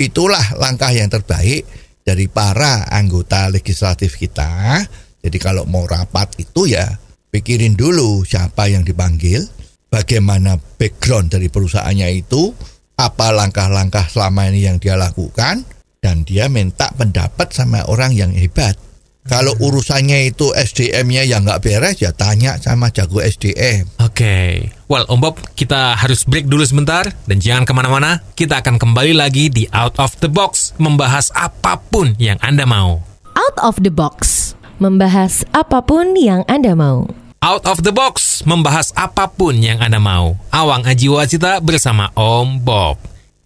itulah 0.00 0.42
langkah 0.58 0.90
yang 0.90 1.06
terbaik 1.06 1.62
dari 2.02 2.26
para 2.26 2.86
anggota 2.90 3.46
legislatif 3.48 4.18
kita. 4.18 4.82
Jadi 5.22 5.38
kalau 5.38 5.62
mau 5.66 5.86
rapat 5.86 6.34
itu 6.42 6.66
ya 6.66 6.98
pikirin 7.30 7.78
dulu 7.78 8.26
siapa 8.26 8.68
yang 8.68 8.82
dipanggil, 8.82 9.46
bagaimana 9.88 10.58
background 10.58 11.32
dari 11.32 11.48
perusahaannya 11.48 12.08
itu, 12.12 12.52
apa 12.98 13.32
langkah-langkah 13.32 14.10
selama 14.10 14.50
ini 14.50 14.66
yang 14.66 14.76
dia 14.82 14.98
lakukan, 14.98 15.64
dan 16.02 16.26
dia 16.26 16.50
minta 16.50 16.90
pendapat 16.92 17.54
sama 17.54 17.86
orang 17.86 18.12
yang 18.12 18.34
hebat. 18.34 18.74
Kalau 19.22 19.54
urusannya 19.62 20.34
itu 20.34 20.50
SDM-nya 20.50 21.22
yang 21.22 21.46
nggak 21.46 21.62
beres, 21.62 22.02
ya 22.02 22.10
tanya 22.10 22.58
sama 22.58 22.90
jago 22.90 23.22
SDM. 23.22 23.86
Oke, 24.02 24.66
well 24.90 25.06
Om 25.06 25.22
Bob 25.22 25.38
kita 25.54 25.94
harus 25.94 26.26
break 26.26 26.50
dulu 26.50 26.66
sebentar 26.66 27.06
dan 27.30 27.38
jangan 27.38 27.62
ke 27.62 27.70
mana-mana. 27.70 28.18
Kita 28.34 28.58
akan 28.58 28.82
kembali 28.82 29.14
lagi 29.14 29.46
di 29.46 29.70
Out 29.70 30.02
of 30.02 30.18
the 30.18 30.26
Box 30.26 30.74
membahas 30.82 31.30
apa 31.38 31.78
pun 31.78 32.18
yang 32.18 32.34
Anda 32.42 32.66
mau. 32.66 32.98
Out 33.38 33.56
of 33.62 33.78
the 33.86 33.94
box. 33.94 34.52
Membahas 34.82 35.46
apa 35.54 35.78
pun 35.86 36.18
yang 36.18 36.42
Anda 36.50 36.74
mau. 36.74 37.06
Out 37.38 37.62
of 37.70 37.86
the 37.86 37.94
Box 37.94 38.42
membahas 38.42 38.90
apa 38.98 39.30
pun 39.30 39.54
yang 39.62 39.78
Anda 39.78 40.02
mau. 40.02 40.34
Awang 40.50 40.82
Ajiwacita 40.82 41.62
bersama 41.62 42.10
Om 42.18 42.58
Bob. 42.58 42.98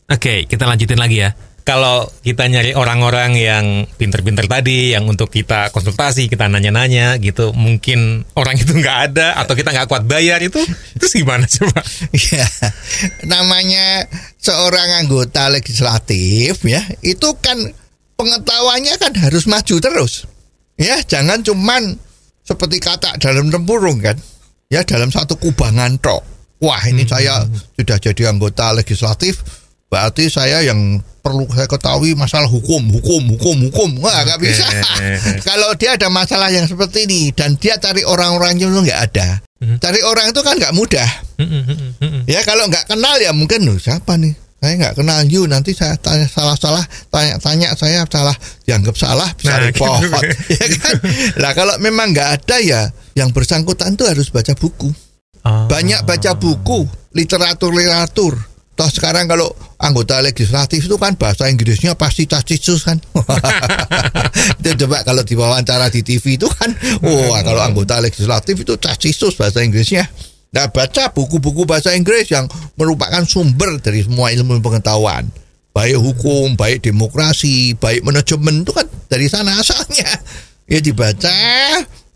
Oke, 0.08 0.48
kita 0.48 0.64
lanjutin 0.64 0.96
lagi 0.96 1.20
ya. 1.20 1.36
Kalau 1.66 2.06
kita 2.22 2.46
nyari 2.46 2.78
orang-orang 2.78 3.34
yang 3.34 3.64
pinter-pinter 3.98 4.46
tadi, 4.46 4.94
yang 4.94 5.02
untuk 5.10 5.34
kita 5.34 5.74
konsultasi, 5.74 6.30
kita 6.30 6.46
nanya-nanya 6.46 7.18
gitu, 7.18 7.50
mungkin 7.50 8.22
orang 8.38 8.54
itu 8.62 8.70
nggak 8.70 8.98
ada 9.10 9.34
atau 9.34 9.58
kita 9.58 9.74
nggak 9.74 9.90
kuat 9.90 10.06
bayar 10.06 10.38
itu, 10.46 10.62
itu 10.94 11.26
gimana 11.26 11.42
coba? 11.50 11.82
Ya, 12.14 12.46
namanya 13.26 14.06
seorang 14.38 15.02
anggota 15.02 15.50
legislatif 15.50 16.62
ya, 16.62 16.86
itu 17.02 17.34
kan 17.42 17.58
pengetahuannya 18.14 18.94
kan 19.02 19.12
harus 19.18 19.50
maju 19.50 19.76
terus. 19.82 20.30
Ya, 20.78 21.02
jangan 21.02 21.42
cuman 21.42 21.98
seperti 22.46 22.78
kata 22.78 23.18
dalam 23.18 23.50
tempurung 23.50 23.98
kan. 23.98 24.14
Ya, 24.70 24.86
dalam 24.86 25.10
satu 25.10 25.34
kubangan 25.34 25.98
tok. 25.98 26.22
Wah, 26.62 26.80
ini 26.88 27.04
saya 27.04 27.44
sudah 27.76 28.00
jadi 28.00 28.32
anggota 28.32 28.72
legislatif, 28.72 29.44
berarti 29.86 30.26
saya 30.26 30.62
yang 30.66 30.98
perlu 31.22 31.46
saya 31.50 31.66
ketahui 31.66 32.14
masalah 32.14 32.46
hukum, 32.46 32.86
hukum, 32.90 33.22
hukum, 33.34 33.56
hukum. 33.70 33.90
Wah, 33.98 34.22
nggak 34.22 34.38
Oke. 34.38 34.46
bisa. 34.46 34.66
Kalau 35.48 35.74
dia 35.74 35.98
ada 35.98 36.06
masalah 36.06 36.54
yang 36.54 36.70
seperti 36.70 37.06
ini 37.10 37.34
dan 37.34 37.58
dia 37.58 37.78
cari 37.82 38.06
orang-orangnya 38.06 38.70
itu 38.70 38.80
nggak 38.82 39.02
ada. 39.10 39.28
Cari 39.56 40.00
orang 40.06 40.30
itu 40.30 40.40
kan 40.44 40.54
nggak 40.60 40.74
mudah. 40.76 41.10
Ya 42.28 42.44
kalau 42.44 42.68
nggak 42.68 42.92
kenal 42.92 43.16
ya 43.16 43.32
mungkin 43.32 43.64
loh 43.64 43.80
siapa 43.80 44.20
nih? 44.20 44.36
Saya 44.56 44.72
nggak 44.76 44.94
kenal 45.00 45.20
you 45.28 45.44
nanti 45.48 45.72
saya 45.72 45.96
tanya 46.00 46.28
salah-salah 46.28 46.84
tanya-tanya 47.08 47.72
saya 47.76 48.04
salah 48.08 48.36
dianggap 48.64 48.96
salah 48.96 49.28
bisa 49.36 49.52
Nah, 49.56 49.58
repot 49.64 50.00
gitu. 50.04 50.16
ya 50.60 50.66
kan? 50.80 50.94
Lah 51.40 51.52
kalau 51.56 51.76
memang 51.80 52.12
nggak 52.12 52.28
ada 52.40 52.56
ya 52.60 52.80
yang 53.16 53.32
bersangkutan 53.32 53.96
tuh 53.96 54.08
harus 54.12 54.28
baca 54.28 54.52
buku. 54.56 54.92
Oh. 55.44 55.64
Banyak 55.70 56.04
baca 56.04 56.36
buku, 56.36 56.84
literatur-literatur. 57.16 58.36
Toh 58.76 58.92
sekarang 58.92 59.24
kalau 59.24 59.48
anggota 59.80 60.20
legislatif 60.20 60.84
itu 60.84 61.00
kan 61.00 61.16
bahasa 61.16 61.48
Inggrisnya 61.48 61.96
pasti 61.96 62.28
cacisus 62.28 62.84
kan. 62.84 63.00
itu 64.60 64.70
coba 64.84 65.00
kalau 65.00 65.24
diwawancara 65.24 65.88
di 65.88 66.04
TV 66.04 66.36
itu 66.36 66.44
kan, 66.44 66.76
wah 67.00 67.40
kalau 67.40 67.64
anggota 67.64 67.96
legislatif 68.04 68.52
itu 68.52 68.76
cacisus 68.76 69.32
bahasa 69.32 69.64
Inggrisnya. 69.64 70.04
Nah 70.52 70.68
baca 70.68 71.08
buku-buku 71.08 71.64
bahasa 71.64 71.96
Inggris 71.96 72.28
yang 72.28 72.44
merupakan 72.76 73.24
sumber 73.24 73.80
dari 73.80 74.04
semua 74.04 74.28
ilmu 74.28 74.60
pengetahuan. 74.60 75.24
Baik 75.72 75.96
hukum, 75.96 76.52
baik 76.56 76.84
demokrasi, 76.84 77.76
baik 77.80 78.04
manajemen 78.04 78.60
itu 78.60 78.76
kan 78.76 78.84
dari 79.08 79.24
sana 79.32 79.56
asalnya. 79.56 80.08
Ya 80.68 80.84
dibaca, 80.84 81.32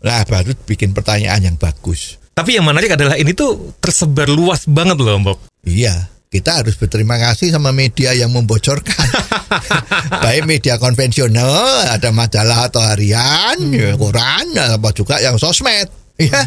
nah 0.05 0.21
baru 0.29 0.53
bikin 0.69 0.93
pertanyaan 0.93 1.41
yang 1.41 1.57
bagus. 1.57 2.21
Tapi 2.37 2.57
yang 2.57 2.69
menarik 2.69 2.93
adalah 2.93 3.17
ini 3.17 3.33
tuh 3.33 3.77
tersebar 3.81 4.29
luas 4.29 4.69
banget 4.69 4.97
loh 5.01 5.17
Om 5.17 5.23
Bob. 5.25 5.39
Iya, 5.61 6.09
kita 6.31 6.63
harus 6.63 6.79
berterima 6.79 7.19
kasih 7.19 7.51
sama 7.51 7.75
media 7.75 8.15
yang 8.15 8.31
membocorkan. 8.31 8.95
Baik 10.23 10.47
media 10.47 10.79
konvensional, 10.79 11.91
ada 11.91 12.07
majalah 12.15 12.71
atau 12.71 12.79
harian, 12.79 13.59
ya, 13.75 13.99
koran, 13.99 14.55
apa 14.55 14.95
juga 14.95 15.19
yang 15.19 15.35
sosmed. 15.35 16.00
Ya, 16.27 16.43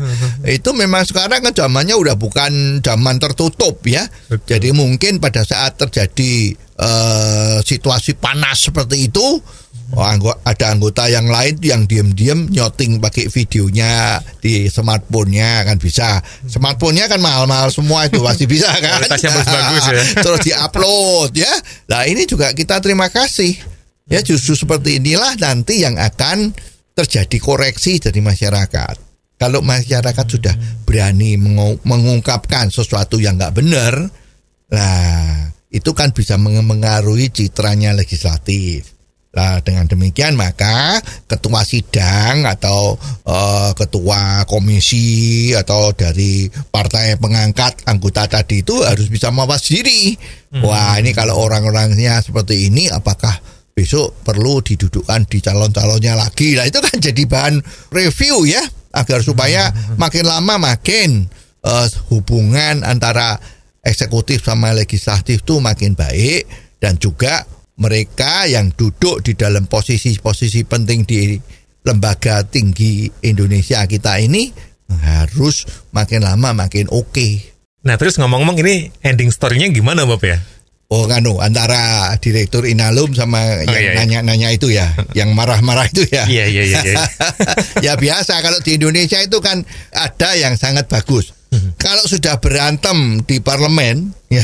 itu 0.47 0.71
memang 0.71 1.03
sekarang 1.03 1.41
kan 1.41 1.51
zamannya 1.51 1.97
udah 1.97 2.15
bukan 2.15 2.79
zaman 2.79 3.17
tertutup 3.17 3.83
ya. 3.83 4.07
Jadi 4.45 4.71
mungkin 4.71 5.19
pada 5.19 5.43
saat 5.43 5.75
terjadi 5.75 6.55
eh, 6.75 7.59
situasi 7.61 8.15
panas 8.15 8.67
seperti 8.67 9.07
itu, 9.07 9.23
oh, 9.91 10.03
anggo- 10.03 10.35
ada 10.43 10.71
anggota 10.71 11.07
yang 11.07 11.27
lain 11.27 11.55
yang 11.63 11.87
diam-diam 11.87 12.47
nyoting 12.47 12.99
pakai 12.99 13.31
videonya 13.31 14.19
di 14.39 14.67
smartphone-nya 14.67 15.65
kan 15.65 15.79
bisa. 15.79 16.19
Smartphone-nya 16.45 17.07
kan 17.07 17.23
mahal-mahal 17.23 17.71
semua 17.71 18.05
itu 18.05 18.19
pasti 18.19 18.45
bisa 18.45 18.69
kan. 18.75 18.99
Kualitasnya 19.01 19.31
bagus-bagus 19.33 19.83
ya. 19.95 20.03
Terus 20.21 20.41
diupload 20.43 21.31
ya. 21.35 21.53
Nah 21.89 22.03
ini 22.05 22.27
juga 22.27 22.51
kita 22.51 22.79
terima 22.79 23.07
kasih. 23.07 23.55
Ya 24.05 24.21
justru 24.21 24.53
seperti 24.53 25.01
inilah 25.01 25.39
nanti 25.39 25.81
yang 25.81 25.97
akan 25.97 26.53
terjadi 26.93 27.39
koreksi 27.41 27.97
dari 27.99 28.21
masyarakat. 28.21 29.14
Kalau 29.35 29.61
masyarakat 29.61 30.27
sudah 30.31 30.55
berani 30.87 31.35
mengu- 31.35 31.83
mengungkapkan 31.83 32.71
sesuatu 32.71 33.19
yang 33.19 33.35
nggak 33.35 33.55
benar, 33.55 33.95
nah 34.71 35.51
itu 35.75 35.91
kan 35.91 36.15
bisa 36.15 36.39
meng- 36.39 36.63
mengaruhi 36.63 37.35
citranya 37.35 37.91
legislatif. 37.93 38.95
Nah, 39.35 39.59
dengan 39.67 39.91
demikian 39.91 40.39
maka 40.39 41.03
ketua 41.27 41.67
sidang 41.67 42.47
atau 42.47 42.95
eh, 43.27 43.71
ketua 43.75 44.47
komisi 44.47 45.51
atau 45.51 45.91
dari 45.91 46.47
partai 46.47 47.19
pengangkat 47.19 47.83
anggota 47.91 48.31
tadi 48.31 48.63
itu 48.63 48.87
harus 48.87 49.11
bisa 49.11 49.35
mawas 49.35 49.67
diri. 49.67 50.15
Wah, 50.63 50.95
ini 51.03 51.11
kalau 51.11 51.35
orang-orangnya 51.43 52.23
seperti 52.23 52.71
ini 52.71 52.87
apakah 52.87 53.35
besok 53.75 54.23
perlu 54.23 54.63
didudukkan 54.63 55.27
di 55.27 55.43
calon-calonnya 55.43 56.15
lagi. 56.15 56.55
Nah, 56.55 56.71
itu 56.71 56.79
kan 56.79 56.95
jadi 57.03 57.23
bahan 57.27 57.59
review 57.91 58.47
ya 58.47 58.63
agar 58.95 59.21
supaya 59.21 59.75
makin 59.99 60.25
lama 60.25 60.57
makin 60.57 61.27
eh, 61.67 61.89
hubungan 62.09 62.87
antara 62.87 63.37
eksekutif 63.85 64.47
sama 64.47 64.73
legislatif 64.73 65.45
itu 65.45 65.61
makin 65.61 65.93
baik 65.93 66.49
dan 66.81 66.97
juga 66.97 67.45
mereka 67.75 68.47
yang 68.47 68.71
duduk 68.71 69.21
di 69.27 69.35
dalam 69.35 69.67
posisi-posisi 69.67 70.63
penting 70.65 71.03
di 71.05 71.37
lembaga 71.85 72.47
tinggi 72.47 73.11
Indonesia 73.27 73.85
kita 73.85 74.17
ini 74.23 74.49
harus 74.89 75.67
makin 75.91 76.23
lama 76.23 76.55
makin 76.55 76.89
oke. 76.89 77.53
Nah 77.85 78.01
terus 78.01 78.17
ngomong-ngomong 78.17 78.57
ini 78.65 78.89
ending 79.05 79.29
story-nya 79.29 79.69
gimana 79.69 80.09
Bob 80.09 80.23
ya? 80.25 80.41
Oh 80.95 81.11
kanu 81.11 81.43
antara 81.43 82.15
direktur 82.23 82.63
Inalum 82.71 83.11
sama 83.19 83.67
yang 83.67 83.67
iya, 83.67 83.79
iya. 83.83 83.93
nanya-nanya 83.99 84.49
itu 84.55 84.71
ya, 84.71 84.95
yang 85.19 85.35
marah-marah 85.35 85.91
itu 85.91 86.07
ya. 86.07 86.23
Iya 86.31 86.47
iya 86.47 86.63
iya. 86.71 86.81
iya. 86.87 87.03
ya 87.91 87.93
biasa 87.99 88.39
kalau 88.39 88.63
di 88.63 88.79
Indonesia 88.79 89.19
itu 89.19 89.43
kan 89.43 89.67
ada 89.91 90.39
yang 90.39 90.55
sangat 90.55 90.87
bagus. 90.87 91.35
Kalau 91.79 92.03
sudah 92.07 92.43
berantem 92.43 93.23
di 93.27 93.39
parlemen 93.39 94.11
ya 94.27 94.43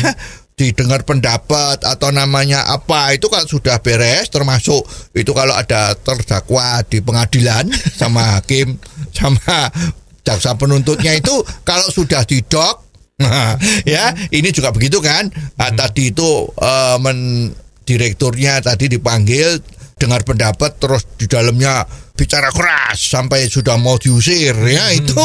didengar 0.55 1.09
pendapat 1.09 1.81
atau 1.83 2.13
namanya 2.13 2.69
apa 2.69 3.17
itu 3.17 3.33
kalau 3.33 3.49
sudah 3.49 3.81
beres 3.81 4.29
termasuk 4.29 4.85
itu 5.17 5.33
kalau 5.33 5.57
ada 5.57 5.97
terdakwa 5.97 6.85
di 6.85 7.01
pengadilan 7.01 7.65
sama 7.97 8.37
hakim 8.39 8.77
sama 9.17 9.73
jaksa 10.21 10.55
penuntutnya 10.61 11.17
itu 11.17 11.33
kalau 11.65 11.89
sudah 11.89 12.29
didok 12.29 12.90
ya, 13.95 14.13
ini 14.33 14.49
juga 14.51 14.73
begitu 14.73 14.99
kan? 15.05 15.29
Ah, 15.61 15.73
tadi 15.73 16.13
itu 16.13 16.49
eh, 16.57 16.97
men 17.01 17.51
direkturnya 17.85 18.63
tadi 18.63 18.87
dipanggil 18.87 19.59
dengar 20.01 20.25
pendapat 20.25 20.81
terus 20.81 21.05
di 21.21 21.29
dalamnya 21.29 21.85
bicara 22.21 22.53
keras 22.53 23.01
sampai 23.01 23.49
sudah 23.49 23.81
mau 23.81 23.97
diusir. 23.97 24.53
Ya 24.69 24.93
itu 24.93 25.17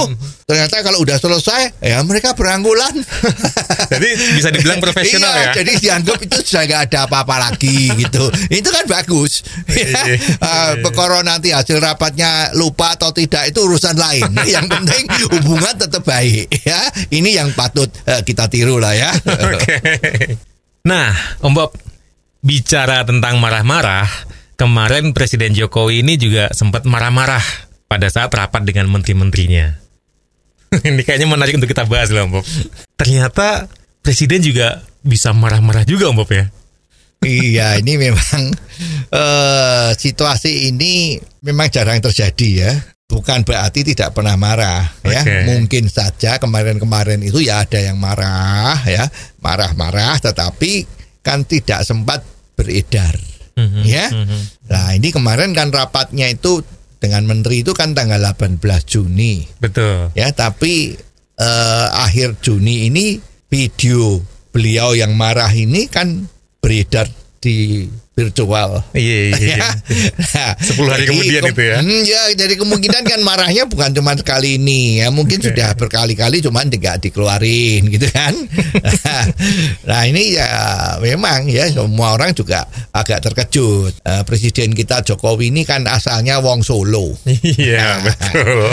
ternyata 0.48 0.80
kalau 0.80 1.04
udah 1.04 1.20
selesai 1.20 1.84
ya 1.84 2.00
mereka 2.08 2.32
beranggulan. 2.32 2.96
Jadi 3.92 4.10
bisa 4.40 4.48
dibilang 4.56 4.80
profesional 4.80 5.30
iya, 5.36 5.52
ya. 5.52 5.54
jadi 5.62 5.72
dianggap 5.78 6.18
itu 6.26 6.38
sudah 6.42 6.64
nggak 6.66 6.82
ada 6.90 7.00
apa-apa 7.06 7.36
lagi 7.52 7.92
gitu. 8.00 8.32
Itu 8.50 8.74
kan 8.74 8.88
bagus. 8.88 9.46
Ya. 9.70 9.86
Iya, 9.86 10.18
Ah, 10.42 10.74
perkara 10.82 11.22
nanti 11.22 11.54
hasil 11.54 11.78
rapatnya 11.78 12.50
lupa 12.58 12.98
atau 12.98 13.14
tidak 13.14 13.52
itu 13.52 13.62
urusan 13.62 13.94
lain. 13.94 14.26
Yang 14.56 14.66
penting 14.72 15.04
hubungan 15.38 15.76
tetap 15.78 16.02
baik 16.02 16.50
ya. 16.66 16.82
Ini 17.14 17.44
yang 17.44 17.54
patut 17.54 17.92
eh, 18.08 18.26
kita 18.26 18.50
tiru 18.50 18.82
lah 18.82 18.96
ya. 18.98 19.12
Oke. 19.26 19.76
Nah, 20.86 21.14
Om 21.42 21.54
Bob 21.54 21.74
bicara 22.46 23.02
tentang 23.02 23.42
marah-marah, 23.42 24.06
kemarin 24.56 25.12
Presiden 25.12 25.52
Jokowi 25.56 26.02
ini 26.04 26.16
juga 26.16 26.52
sempat 26.56 26.88
marah-marah 26.88 27.44
pada 27.86 28.08
saat 28.10 28.32
rapat 28.34 28.66
dengan 28.66 28.90
menteri-menterinya. 28.92 29.76
ini 30.88 31.02
kayaknya 31.06 31.28
menarik 31.30 31.56
untuk 31.56 31.70
kita 31.72 31.88
bahas 31.88 32.12
loh, 32.12 32.28
Bob. 32.28 32.46
Ternyata 33.00 33.70
Presiden 34.02 34.42
juga 34.42 34.84
bisa 35.06 35.32
marah-marah 35.32 35.86
juga, 35.88 36.12
Bob 36.12 36.30
ya. 36.32 36.50
iya, 37.26 37.80
ini 37.80 37.98
memang 37.98 38.42
eh, 39.10 39.90
situasi 39.98 40.70
ini 40.70 41.18
memang 41.42 41.72
jarang 41.72 42.02
terjadi 42.04 42.50
ya. 42.52 42.72
Bukan 43.06 43.46
berarti 43.46 43.86
tidak 43.86 44.18
pernah 44.18 44.34
marah 44.34 44.82
ya. 45.06 45.22
Oke. 45.22 45.46
Mungkin 45.46 45.90
saja 45.90 46.42
kemarin-kemarin 46.42 47.22
itu 47.22 47.38
ya 47.42 47.62
ada 47.62 47.78
yang 47.78 48.02
marah 48.02 48.82
ya, 48.86 49.06
marah-marah 49.42 50.18
tetapi 50.22 50.86
kan 51.22 51.46
tidak 51.46 51.86
sempat 51.86 52.26
beredar. 52.58 53.35
Mhm, 53.56 53.82
Ya. 53.88 54.12
mhm. 54.12 54.40
Nah, 54.68 54.88
ini 54.94 55.10
kemarin 55.16 55.56
kan 55.56 55.72
rapatnya 55.72 56.28
itu 56.28 56.60
dengan 57.00 57.24
menteri 57.24 57.64
itu 57.64 57.72
kan 57.72 57.96
tanggal 57.96 58.20
18 58.20 58.60
Juni 58.84 59.48
Betul. 59.64 60.12
ya, 60.12 60.28
tapi 60.36 60.96
eh, 61.36 61.88
akhir 61.92 62.40
Juni 62.44 62.88
ini 62.92 63.20
video 63.48 64.20
beliau 64.52 64.96
yang 64.96 65.16
marah 65.16 65.52
ini 65.52 65.88
kan 65.88 66.28
beredar 66.60 67.08
di 67.40 67.88
virtual. 68.16 68.80
Iya, 68.96 69.18
iya, 69.30 69.38
iya. 69.38 69.58
Ya. 69.66 69.72
Nah, 70.36 70.52
10 70.60 70.92
hari 70.92 71.06
kemudian 71.08 71.44
itu 71.48 71.62
ya. 71.62 71.78
Hmm, 71.80 72.02
ya, 72.04 72.22
jadi 72.36 72.56
kemungkinan 72.60 73.04
kan 73.04 73.20
marahnya 73.24 73.68
bukan 73.68 73.92
cuma 73.92 74.16
sekali 74.16 74.56
ini 74.60 75.04
ya, 75.04 75.12
mungkin 75.12 75.40
Oke. 75.40 75.52
sudah 75.52 75.76
berkali-kali 75.76 76.40
cuman 76.44 76.68
tidak 76.72 77.04
dikeluarin 77.04 77.88
gitu 77.94 78.08
kan. 78.10 78.34
nah, 79.90 80.02
ini 80.08 80.36
ya 80.40 80.50
memang 81.04 81.48
ya 81.52 81.68
semua 81.70 82.16
orang 82.16 82.32
juga 82.32 82.66
agak 82.96 83.20
terkejut. 83.24 83.94
Eh, 84.02 84.24
Presiden 84.24 84.72
kita 84.72 85.04
Jokowi 85.04 85.52
ini 85.52 85.68
kan 85.68 85.84
asalnya 85.86 86.40
wong 86.40 86.64
Solo. 86.64 87.14
Iya, 87.28 88.02
betul. 88.02 88.72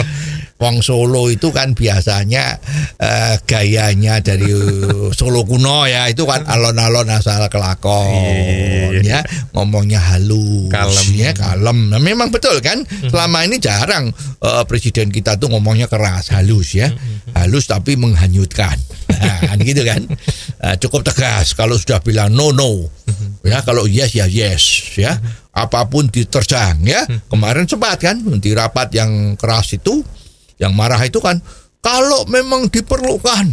Wong 0.63 0.79
Solo 0.79 1.27
itu 1.27 1.51
kan 1.51 1.75
biasanya 1.75 2.55
eh, 2.95 3.35
gayanya 3.43 4.23
dari 4.23 4.47
Solo 5.19 5.43
kuno 5.43 5.83
ya 5.83 6.07
itu 6.07 6.23
kan 6.23 6.47
alon-alon 6.47 7.11
asal 7.11 7.43
kelakon 7.51 8.95
Iya. 8.95 9.19
ya. 9.19 9.19
Ngomongnya 9.51 9.99
halus 9.99 10.71
Kalem. 10.71 11.07
ya 11.13 11.31
kalem. 11.35 11.91
Nah, 11.91 11.99
memang 11.99 12.31
betul 12.31 12.63
kan 12.63 12.79
selama 13.03 13.43
ini 13.43 13.59
jarang 13.59 14.07
eh, 14.39 14.63
presiden 14.63 15.11
kita 15.11 15.35
tuh 15.35 15.51
ngomongnya 15.51 15.91
keras 15.91 16.31
halus 16.31 16.71
ya. 16.71 16.87
Halus 17.35 17.67
tapi 17.67 17.99
menghanyutkan. 17.99 18.79
Nah, 19.11 19.39
kan 19.51 19.57
gitu 19.59 19.83
kan. 19.83 20.01
Eh, 20.63 20.75
cukup 20.79 21.03
tegas 21.03 21.51
kalau 21.51 21.75
sudah 21.75 21.99
bilang 21.99 22.31
no 22.31 22.55
no. 22.55 22.87
Ya 23.43 23.59
kalau 23.59 23.83
yes 23.83 24.15
ya 24.15 24.23
yes 24.23 24.95
ya. 24.95 25.19
Apa 25.51 25.85
pun 25.85 26.07
diterjang 26.07 26.79
ya. 26.81 27.03
Kemarin 27.27 27.67
sempat 27.67 27.99
kan 27.99 28.15
di 28.39 28.55
rapat 28.55 28.93
yang 28.95 29.35
keras 29.35 29.75
itu 29.75 29.99
yang 30.61 30.73
marah 30.73 31.01
itu 31.01 31.17
kan 31.23 31.41
kalau 31.83 32.23
memang 32.31 32.71
diperlukan 32.71 33.45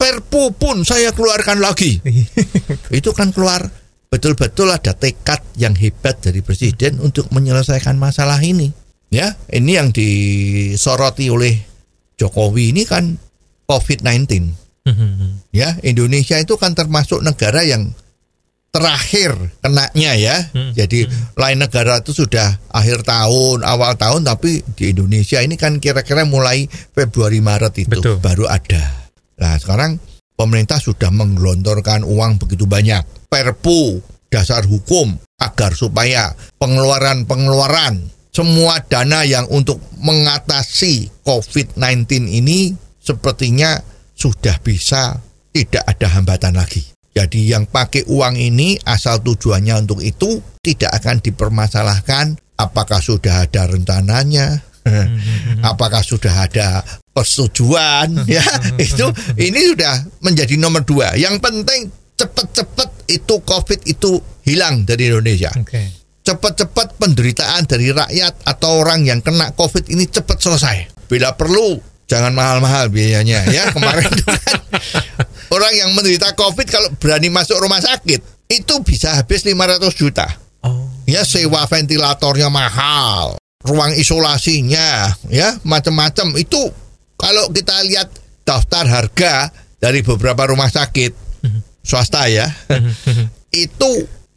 perpu 0.00 0.52
pun 0.56 0.80
saya 0.84 1.12
keluarkan 1.12 1.60
lagi. 1.60 2.00
Itu 2.98 3.12
kan 3.12 3.32
keluar 3.36 3.68
betul-betul 4.08 4.72
ada 4.72 4.96
tekad 4.96 5.44
yang 5.60 5.76
hebat 5.76 6.18
dari 6.24 6.40
presiden 6.40 6.98
untuk 7.04 7.28
menyelesaikan 7.32 8.00
masalah 8.00 8.40
ini. 8.40 8.72
Ya 9.12 9.36
ini 9.52 9.76
yang 9.76 9.92
disoroti 9.92 11.28
oleh 11.28 11.56
Jokowi 12.16 12.72
ini 12.72 12.84
kan 12.88 13.16
COVID-19 13.68 14.56
Mhm. 14.80 15.52
ya 15.52 15.76
Indonesia 15.84 16.40
itu 16.40 16.56
kan 16.56 16.72
termasuk 16.72 17.20
negara 17.20 17.60
yang 17.60 17.92
terakhir 18.70 19.34
kenanya 19.58 20.12
ya 20.14 20.36
Hmm. 20.54 20.70
jadi 20.72 21.10
lain 21.34 21.58
negara 21.58 21.98
itu 21.98 22.14
sudah 22.14 22.58
akhir 22.70 23.02
tahun 23.02 23.66
awal 23.66 23.98
tahun 23.98 24.22
tapi 24.22 24.62
di 24.78 24.94
Indonesia 24.94 25.42
ini 25.42 25.58
kan 25.58 25.82
kira-kira 25.82 26.22
mulai 26.22 26.70
Februari 26.94 27.42
Maret 27.42 27.74
itu 27.82 27.98
Betul. 27.98 28.22
baru 28.22 28.46
ada 28.46 29.10
nah 29.42 29.58
sekarang 29.58 29.98
pemerintah 30.38 30.78
sudah 30.78 31.10
menggelontorkan 31.10 32.06
uang 32.06 32.38
begitu 32.38 32.64
banyak 32.64 33.02
perpu 33.26 33.98
dasar 34.30 34.62
hukum 34.62 35.18
agar 35.42 35.74
supaya 35.74 36.30
pengeluaran-pengeluaran 36.62 37.98
semua 38.30 38.78
dana 38.86 39.26
yang 39.26 39.50
untuk 39.50 39.82
mengatasi 39.98 41.10
COVID-19 41.26 42.30
ini 42.30 42.70
sepertinya 43.02 43.74
sudah 44.14 44.54
bisa 44.62 45.18
tidak 45.50 45.82
ada 45.82 46.06
hambatan 46.14 46.54
lagi. 46.54 46.86
Jadi 47.20 47.52
yang 47.52 47.68
pakai 47.68 48.08
uang 48.08 48.40
ini 48.40 48.80
asal 48.88 49.20
tujuannya 49.20 49.84
untuk 49.84 50.00
itu 50.00 50.40
tidak 50.64 50.88
akan 51.04 51.20
dipermasalahkan 51.20 52.40
apakah 52.56 52.96
sudah 52.96 53.44
ada 53.44 53.68
rencananya, 53.68 54.64
apakah 55.60 56.00
sudah 56.00 56.48
ada 56.48 56.80
persetujuan 57.12 58.24
ya 58.24 58.40
itu 58.88 59.04
ini 59.36 59.76
sudah 59.76 60.00
menjadi 60.24 60.56
nomor 60.56 60.80
dua. 60.88 61.12
Yang 61.12 61.44
penting 61.44 61.80
cepat-cepat 62.16 62.88
itu 63.12 63.34
COVID 63.44 63.80
itu 63.84 64.16
hilang 64.48 64.88
dari 64.88 65.12
Indonesia 65.12 65.52
Oke. 65.60 65.92
cepat-cepat 66.24 66.96
penderitaan 66.96 67.68
dari 67.68 67.92
rakyat 67.92 68.48
atau 68.48 68.80
orang 68.80 69.04
yang 69.04 69.20
kena 69.20 69.52
COVID 69.52 69.92
ini 69.92 70.08
cepat 70.08 70.40
selesai. 70.40 71.04
Bila 71.04 71.36
perlu, 71.36 71.76
jangan 72.08 72.32
mahal-mahal 72.32 72.88
biayanya 72.88 73.44
ya. 73.52 73.68
Kemarin 73.76 74.08
itu 74.08 74.24
kan 74.24 74.56
orang 75.50 75.72
yang 75.74 75.90
menderita 75.94 76.34
COVID 76.34 76.66
kalau 76.70 76.88
berani 76.98 77.28
masuk 77.30 77.58
rumah 77.58 77.82
sakit 77.82 78.50
itu 78.50 78.74
bisa 78.82 79.14
habis 79.18 79.46
500 79.46 79.82
juta. 79.94 80.26
Oh. 80.66 80.90
Ya 81.06 81.22
sewa 81.26 81.66
ventilatornya 81.66 82.50
mahal, 82.50 83.38
ruang 83.62 83.94
isolasinya, 83.98 85.10
ya 85.30 85.58
macam-macam 85.66 86.38
itu 86.38 86.70
kalau 87.18 87.50
kita 87.50 87.82
lihat 87.86 88.08
daftar 88.46 88.86
harga 88.86 89.50
dari 89.78 90.02
beberapa 90.02 90.50
rumah 90.50 90.70
sakit 90.70 91.12
swasta 91.80 92.28
ya, 92.28 92.46
itu 93.50 93.90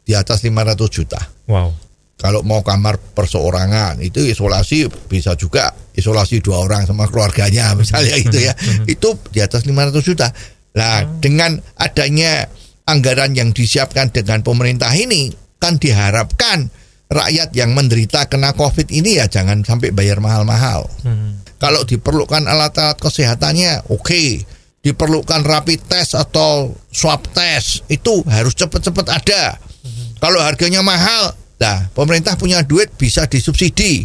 di 0.04 0.12
atas 0.16 0.42
500 0.42 0.76
juta. 0.88 1.20
Wow. 1.46 1.76
Kalau 2.14 2.40
mau 2.46 2.64
kamar 2.64 2.96
perseorangan 2.96 4.00
itu 4.00 4.22
isolasi 4.24 4.86
bisa 5.10 5.36
juga 5.36 5.74
isolasi 5.92 6.40
dua 6.40 6.62
orang 6.62 6.88
sama 6.88 7.04
keluarganya 7.10 7.74
misalnya 7.76 8.16
gitu 8.16 8.38
ya. 8.38 8.54
Itu 8.88 9.18
di 9.28 9.44
atas 9.44 9.66
500 9.68 10.00
juta. 10.00 10.32
Nah, 10.74 11.06
dengan 11.22 11.54
adanya 11.78 12.50
anggaran 12.84 13.32
yang 13.38 13.54
disiapkan 13.54 14.10
dengan 14.10 14.42
pemerintah 14.42 14.90
ini 14.92 15.30
kan 15.62 15.78
diharapkan 15.78 16.68
rakyat 17.08 17.54
yang 17.54 17.72
menderita 17.72 18.26
kena 18.26 18.52
Covid 18.52 18.90
ini 18.90 19.22
ya 19.22 19.30
jangan 19.30 19.62
sampai 19.62 19.94
bayar 19.94 20.18
mahal-mahal. 20.18 20.90
Mhm. 21.06 21.56
Kalau 21.62 21.86
diperlukan 21.86 22.44
alat-alat 22.44 22.98
kesehatannya, 23.00 23.88
oke. 23.88 24.24
Diperlukan 24.84 25.40
rapid 25.48 25.80
test 25.88 26.12
atau 26.12 26.76
swab 26.92 27.24
test 27.32 27.88
itu 27.88 28.20
harus 28.28 28.52
cepat-cepat 28.52 29.06
ada. 29.08 29.56
Kalau 30.20 30.40
harganya 30.44 30.84
mahal, 30.84 31.32
nah 31.56 31.88
pemerintah 31.96 32.36
punya 32.36 32.60
duit 32.60 32.92
bisa 32.96 33.24
disubsidi 33.24 34.04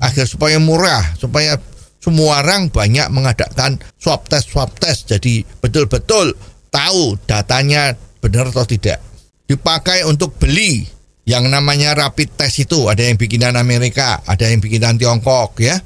agar 0.00 0.28
supaya 0.28 0.60
murah, 0.60 1.16
supaya 1.16 1.56
semua 1.98 2.40
orang 2.46 2.70
banyak 2.70 3.10
mengadakan 3.10 3.78
swab 3.98 4.24
test 4.30 4.54
swab 4.54 4.70
test. 4.78 5.10
Jadi 5.10 5.42
betul-betul 5.42 6.34
tahu 6.70 7.18
datanya 7.26 7.94
benar 8.22 8.50
atau 8.50 8.64
tidak. 8.64 9.02
Dipakai 9.48 10.04
untuk 10.04 10.36
beli 10.36 10.84
yang 11.28 11.48
namanya 11.48 11.92
rapid 11.92 12.38
test 12.38 12.64
itu 12.64 12.88
ada 12.88 13.04
yang 13.04 13.16
bikinan 13.20 13.56
Amerika, 13.56 14.24
ada 14.24 14.48
yang 14.48 14.62
bikinan 14.62 14.96
Tiongkok 14.96 15.60
ya. 15.60 15.76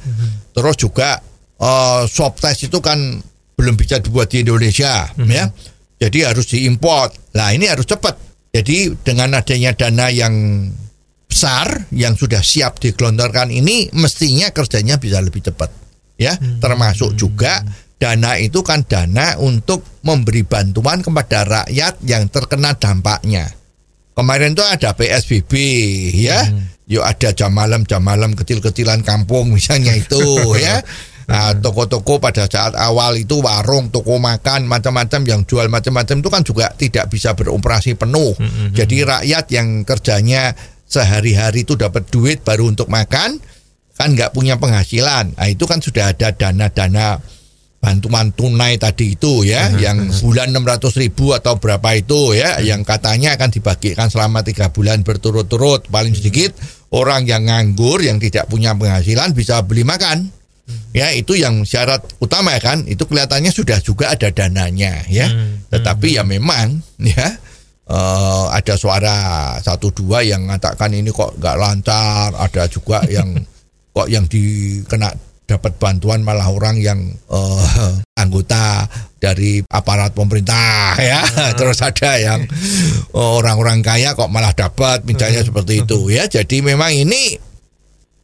Terus 0.53 0.77
juga 0.77 1.19
eh, 1.59 2.03
swab 2.07 2.37
test 2.39 2.69
itu 2.69 2.79
kan 2.79 2.99
belum 3.57 3.75
bisa 3.79 4.03
dibuat 4.03 4.31
di 4.31 4.43
Indonesia 4.43 5.07
ya. 5.31 5.47
Jadi 6.03 6.19
harus 6.27 6.51
diimpor. 6.51 7.15
Nah, 7.39 7.55
ini 7.55 7.71
harus 7.71 7.87
cepat. 7.87 8.19
Jadi 8.51 8.91
dengan 9.07 9.39
adanya 9.39 9.71
dana 9.73 10.11
yang 10.11 10.67
besar 11.25 11.89
yang 11.95 12.13
sudah 12.19 12.45
siap 12.45 12.77
digelontorkan 12.77 13.49
ini 13.49 13.89
mestinya 13.97 14.53
kerjanya 14.53 15.01
bisa 15.01 15.23
lebih 15.23 15.41
cepat. 15.41 15.82
Ya, 16.23 16.39
termasuk 16.63 17.19
juga 17.19 17.67
dana 18.03 18.35
itu 18.39 18.67
kan 18.67 18.83
dana 18.83 19.39
untuk 19.39 19.87
memberi 20.03 20.43
bantuan 20.43 21.03
kepada 21.03 21.47
rakyat 21.47 22.03
yang 22.03 22.27
terkena 22.27 22.75
dampaknya. 22.75 23.47
kemarin 24.13 24.53
tuh 24.53 24.67
ada 24.67 24.93
PSBB 24.93 25.53
ya. 26.15 26.45
Yuk 26.85 27.01
ada 27.01 27.33
jam 27.33 27.55
malam 27.55 27.89
jam 27.89 28.05
malam 28.05 28.37
kecil-kecilan 28.37 29.01
kampung 29.07 29.49
misalnya 29.57 29.95
itu 29.97 30.19
ya. 30.59 30.83
Nah, 31.23 31.55
toko-toko 31.55 32.19
pada 32.19 32.51
saat 32.51 32.75
awal 32.75 33.15
itu 33.15 33.39
warung, 33.39 33.89
toko 33.95 34.19
makan, 34.19 34.67
macam-macam 34.67 35.23
yang 35.23 35.41
jual 35.47 35.71
macam-macam 35.71 36.19
itu 36.19 36.29
kan 36.29 36.43
juga 36.43 36.67
tidak 36.75 37.09
bisa 37.15 37.33
beroperasi 37.39 37.95
penuh. 37.95 38.35
Jadi 38.75 39.07
rakyat 39.07 39.47
yang 39.55 39.87
kerjanya 39.87 40.53
sehari-hari 40.85 41.65
itu 41.65 41.79
dapat 41.79 42.11
duit 42.13 42.45
baru 42.45 42.69
untuk 42.69 42.91
makan, 42.93 43.41
kan 43.97 44.17
nggak 44.17 44.33
punya 44.33 44.57
penghasilan. 44.57 45.37
Nah, 45.37 45.49
itu 45.49 45.65
kan 45.69 45.79
sudah 45.79 46.11
ada 46.17 46.33
dana-dana 46.33 47.21
bantuan 47.83 48.31
tunai 48.31 48.79
tadi 48.79 49.19
itu 49.19 49.43
ya, 49.43 49.75
yang 49.75 50.07
bulan 50.23 50.55
600 50.55 51.03
ribu 51.03 51.35
atau 51.35 51.59
berapa 51.59 51.99
itu 51.99 52.31
ya, 52.39 52.63
yang 52.63 52.87
katanya 52.87 53.35
akan 53.35 53.51
dibagikan 53.51 54.07
selama 54.07 54.47
tiga 54.47 54.71
bulan 54.71 55.03
berturut-turut, 55.03 55.91
paling 55.91 56.15
sedikit 56.15 56.55
orang 56.95 57.27
yang 57.27 57.51
nganggur, 57.51 57.99
yang 57.99 58.23
tidak 58.23 58.47
punya 58.47 58.71
penghasilan 58.71 59.35
bisa 59.35 59.67
beli 59.67 59.83
makan. 59.83 60.31
Ya 60.95 61.11
itu 61.11 61.35
yang 61.35 61.67
syarat 61.67 62.07
utama 62.23 62.55
ya 62.55 62.63
kan, 62.63 62.87
itu 62.87 63.03
kelihatannya 63.03 63.51
sudah 63.51 63.83
juga 63.83 64.15
ada 64.15 64.31
dananya 64.31 65.03
ya, 65.11 65.27
tetapi 65.75 66.17
ya 66.17 66.23
memang 66.23 66.79
ya 67.03 67.35
eh, 67.91 68.45
ada 68.47 68.79
suara 68.79 69.17
satu 69.59 69.91
dua 69.91 70.23
yang 70.23 70.47
mengatakan 70.47 70.95
ini 70.95 71.11
kok 71.11 71.35
nggak 71.35 71.57
lancar, 71.59 72.31
ada 72.39 72.71
juga 72.71 73.03
yang 73.11 73.43
kok 73.93 74.09
yang 74.09 74.25
dikena 74.27 75.13
dapat 75.47 75.77
bantuan 75.77 76.25
malah 76.25 76.49
orang 76.49 76.81
yang 76.81 76.99
eh, 77.13 77.93
anggota 78.17 78.89
dari 79.21 79.61
aparat 79.69 80.17
pemerintah 80.17 80.97
ya. 80.97 81.21
Terus 81.59 81.79
ada 81.85 82.17
yang 82.19 82.41
orang-orang 83.15 83.85
kaya 83.85 84.17
kok 84.17 84.33
malah 84.33 84.57
dapat 84.57 85.05
misalnya 85.05 85.45
seperti 85.45 85.85
itu 85.85 86.09
ya. 86.09 86.25
Jadi 86.27 86.65
memang 86.65 86.91
ini 86.91 87.37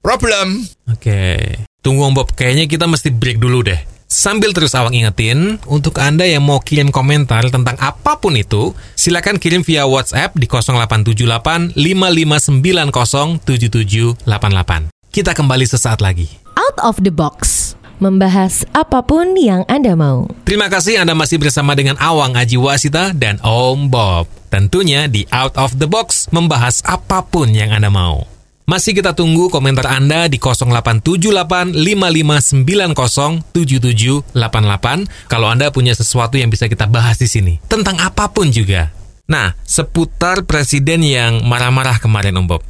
problem. 0.00 0.64
Oke. 0.88 1.37
Tunggu 1.78 2.11
Om 2.11 2.14
Bob, 2.16 2.35
kayaknya 2.35 2.66
kita 2.66 2.90
mesti 2.90 3.14
break 3.14 3.38
dulu 3.38 3.62
deh. 3.62 3.78
Sambil 4.09 4.57
terus 4.57 4.72
awang 4.72 4.96
ingetin, 4.96 5.61
untuk 5.68 6.00
Anda 6.00 6.24
yang 6.24 6.40
mau 6.40 6.64
kirim 6.64 6.88
komentar 6.88 7.44
tentang 7.52 7.76
apa 7.76 8.16
pun 8.16 8.40
itu, 8.40 8.72
silakan 8.96 9.37
kirim 9.37 9.61
via 9.61 9.85
WhatsApp 9.85 10.33
di 10.33 10.48
0878 10.48 11.76
5590 11.76 13.44
7788. 13.44 14.97
Kita 15.18 15.35
kembali 15.35 15.66
sesaat 15.66 15.98
lagi. 15.98 16.31
Out 16.54 16.78
of 16.78 17.02
the 17.02 17.11
box. 17.11 17.74
Membahas 17.98 18.62
apa 18.70 19.02
pun 19.02 19.35
yang 19.35 19.66
Anda 19.66 19.98
mau. 19.98 20.31
Terima 20.46 20.70
kasih 20.70 21.02
Anda 21.02 21.18
masih 21.18 21.42
bersama 21.42 21.74
dengan 21.74 21.98
Awang 21.98 22.38
Aji 22.38 22.54
Wasita 22.54 23.11
dan 23.11 23.42
Om 23.42 23.90
Bob. 23.90 24.31
Tentunya 24.46 25.11
di 25.11 25.26
Out 25.35 25.59
of 25.59 25.74
the 25.83 25.90
Box 25.90 26.31
membahas 26.31 26.87
apa 26.87 27.26
pun 27.26 27.50
yang 27.50 27.74
Anda 27.74 27.90
mau. 27.90 28.31
Masih 28.62 28.94
kita 28.94 29.11
tunggu 29.11 29.50
komentar 29.50 29.90
Anda 29.90 30.31
di 30.31 30.38
0878 30.38 31.74
5590 31.74 32.94
7788 33.50 34.31
kalau 35.26 35.50
Anda 35.50 35.74
punya 35.74 35.98
sesuatu 35.98 36.38
yang 36.38 36.54
bisa 36.54 36.70
kita 36.70 36.87
bahas 36.87 37.18
di 37.18 37.26
sini. 37.26 37.59
Tentang 37.66 37.98
apa 37.98 38.31
pun 38.31 38.54
juga. 38.54 38.94
Nah, 39.26 39.59
seputar 39.66 40.46
presiden 40.46 41.02
yang 41.02 41.42
marah-marah 41.42 41.98
kemarin 41.98 42.38
Om 42.38 42.46
Bob. 42.46 42.62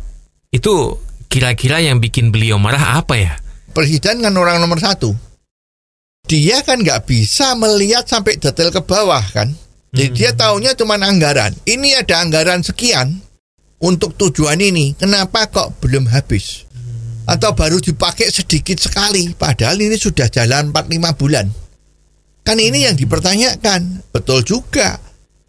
Itu 0.48 0.96
kira-kira 1.28 1.84
yang 1.84 2.00
bikin 2.02 2.32
beliau 2.32 2.56
marah 2.56 3.00
apa 3.00 3.14
ya? 3.16 3.34
presiden 3.78 4.18
kan 4.26 4.34
orang 4.34 4.58
nomor 4.58 4.82
satu. 4.82 5.14
Dia 6.26 6.66
kan 6.66 6.82
nggak 6.82 7.06
bisa 7.06 7.54
melihat 7.54 8.04
sampai 8.04 8.36
detail 8.36 8.74
ke 8.74 8.82
bawah 8.82 9.22
kan? 9.30 9.54
Jadi 9.94 10.12
dia 10.12 10.34
taunya 10.36 10.74
cuma 10.74 11.00
anggaran. 11.00 11.54
Ini 11.64 12.04
ada 12.04 12.20
anggaran 12.20 12.60
sekian 12.60 13.22
untuk 13.80 14.18
tujuan 14.18 14.58
ini. 14.60 14.92
Kenapa 14.98 15.48
kok 15.48 15.78
belum 15.80 16.10
habis? 16.10 16.68
Atau 17.24 17.56
baru 17.56 17.80
dipakai 17.80 18.28
sedikit 18.28 18.76
sekali 18.76 19.32
padahal 19.32 19.80
ini 19.80 19.96
sudah 19.96 20.28
jalan 20.28 20.74
4-5 20.74 21.20
bulan. 21.20 21.46
Kan 22.44 22.60
ini 22.60 22.84
yang 22.84 22.96
dipertanyakan. 22.98 24.12
Betul 24.12 24.44
juga 24.44 25.00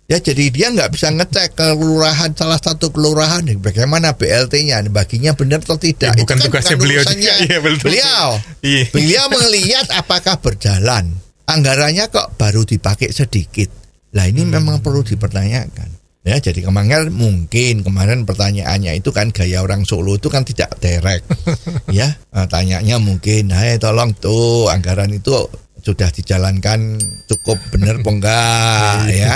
ya 0.09 0.17
jadi 0.17 0.43
dia 0.49 0.67
nggak 0.73 0.89
bisa 0.89 1.13
ngecek 1.13 1.53
kelurahan 1.53 2.33
salah 2.33 2.57
satu 2.57 2.89
kelurahan. 2.89 3.45
Bagaimana 3.61 4.17
BLT-nya 4.17 4.81
baginya 4.89 5.37
benar 5.37 5.61
atau 5.61 5.77
tidak? 5.77 6.17
Ya, 6.17 6.25
bukan 6.25 6.35
Itu 6.41 6.49
kan 6.49 6.49
tugasnya 6.49 6.75
bukan 6.75 6.83
beliau 6.83 7.01
juga. 7.05 7.33
Iya, 7.45 7.57
betul. 7.61 7.85
beliau. 7.85 8.27
Iya. 8.65 8.83
beliau 8.89 9.25
melihat 9.37 9.85
apakah 9.93 10.35
berjalan. 10.41 11.05
Anggarannya 11.45 12.09
kok 12.09 12.33
baru 12.35 12.65
dipakai 12.65 13.13
sedikit. 13.13 13.69
Lah 14.17 14.25
ini 14.25 14.41
memang 14.45 14.81
perlu 14.81 15.05
dipertanyakan. 15.05 16.01
Ya 16.25 16.35
jadi 16.37 16.61
kemarin 16.65 17.13
mungkin. 17.13 17.85
Kemarin 17.85 18.25
pertanyaannya 18.25 18.97
itu 18.97 19.09
kan 19.13 19.29
gaya 19.29 19.61
orang 19.61 19.85
Solo 19.87 20.17
itu 20.17 20.27
kan 20.27 20.43
tidak 20.43 20.77
direct 20.81 21.25
ya 21.97 22.11
Eh, 22.29 22.47
tanyanya 22.49 23.01
mungkin 23.01 23.49
hai 23.49 23.81
tolong 23.81 24.13
tuh 24.13 24.69
anggaran 24.69 25.09
itu 25.09 25.33
sudah 25.79 26.11
dijalankan 26.11 26.99
cukup 27.25 27.57
benar 27.71 28.03
apa 28.03 28.09
enggak? 28.11 28.97
Ya 29.15 29.35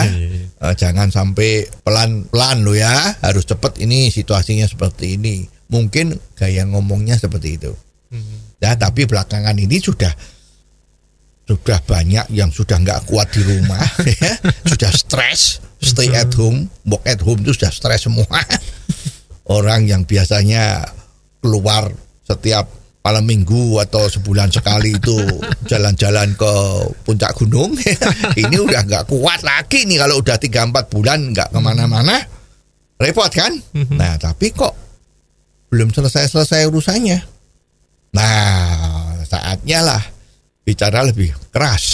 Eh, 0.63 0.76
jangan 0.80 1.12
sampai 1.12 1.67
pelan-pelan 1.84 2.63
lo 2.63 2.71
ya. 2.71 3.19
Harus 3.19 3.43
cepat 3.43 3.84
ini 3.84 4.08
situasinya 4.08 4.63
seperti 4.63 5.19
ini. 5.19 5.43
Mungkin 5.67 6.15
gaya 6.39 6.63
ngomongnya 6.63 7.19
seperti 7.19 7.60
itu. 7.60 7.76
Ya 8.63 8.80
tapi 8.80 9.04
belakangan 9.04 9.60
ini 9.60 9.84
sudah 9.84 10.15
sudah 11.43 11.84
banyak 11.84 12.32
yang 12.32 12.47
sudah 12.47 12.80
nggak 12.80 13.04
kuat 13.12 13.28
di 13.36 13.43
rumah 13.43 13.84
ya. 14.23 14.32
Sudah 14.63 14.91
stres. 14.95 15.60
Stay 15.84 16.15
at 16.15 16.32
home. 16.39 16.71
Work 16.88 17.04
at 17.04 17.19
home 17.19 17.43
itu 17.43 17.60
sudah 17.60 17.73
stres 17.76 18.08
semua. 18.08 18.23
Orang 19.60 19.84
yang 19.91 20.08
biasanya 20.08 20.88
keluar 21.43 21.91
setiap 22.23 22.71
malam 23.03 23.27
minggu 23.27 23.83
atau 23.83 24.07
sebulan 24.07 24.47
sekali 24.47 24.95
itu 24.95 25.19
jalan-jalan 25.71 26.33
ke 26.39 26.53
puncak 27.03 27.35
gunung. 27.35 27.75
Ini 28.43 28.57
udah 28.63 28.81
nggak 28.87 29.11
kuat 29.11 29.43
lagi 29.43 29.83
nih 29.83 29.99
kalau 29.99 30.23
udah 30.23 30.39
3-4 30.39 30.93
bulan 30.93 31.19
nggak 31.35 31.51
ke 31.51 31.59
mana-mana. 31.59 32.17
Repot 32.97 33.29
kan? 33.29 33.51
Nah 33.99 34.15
tapi 34.15 34.55
kok 34.55 34.71
belum 35.67 35.91
selesai-selesai 35.91 36.63
urusannya. 36.71 37.19
Nah 38.15 39.19
saatnya 39.27 39.83
lah 39.83 40.03
bicara 40.63 41.03
lebih 41.03 41.35
keras 41.51 41.85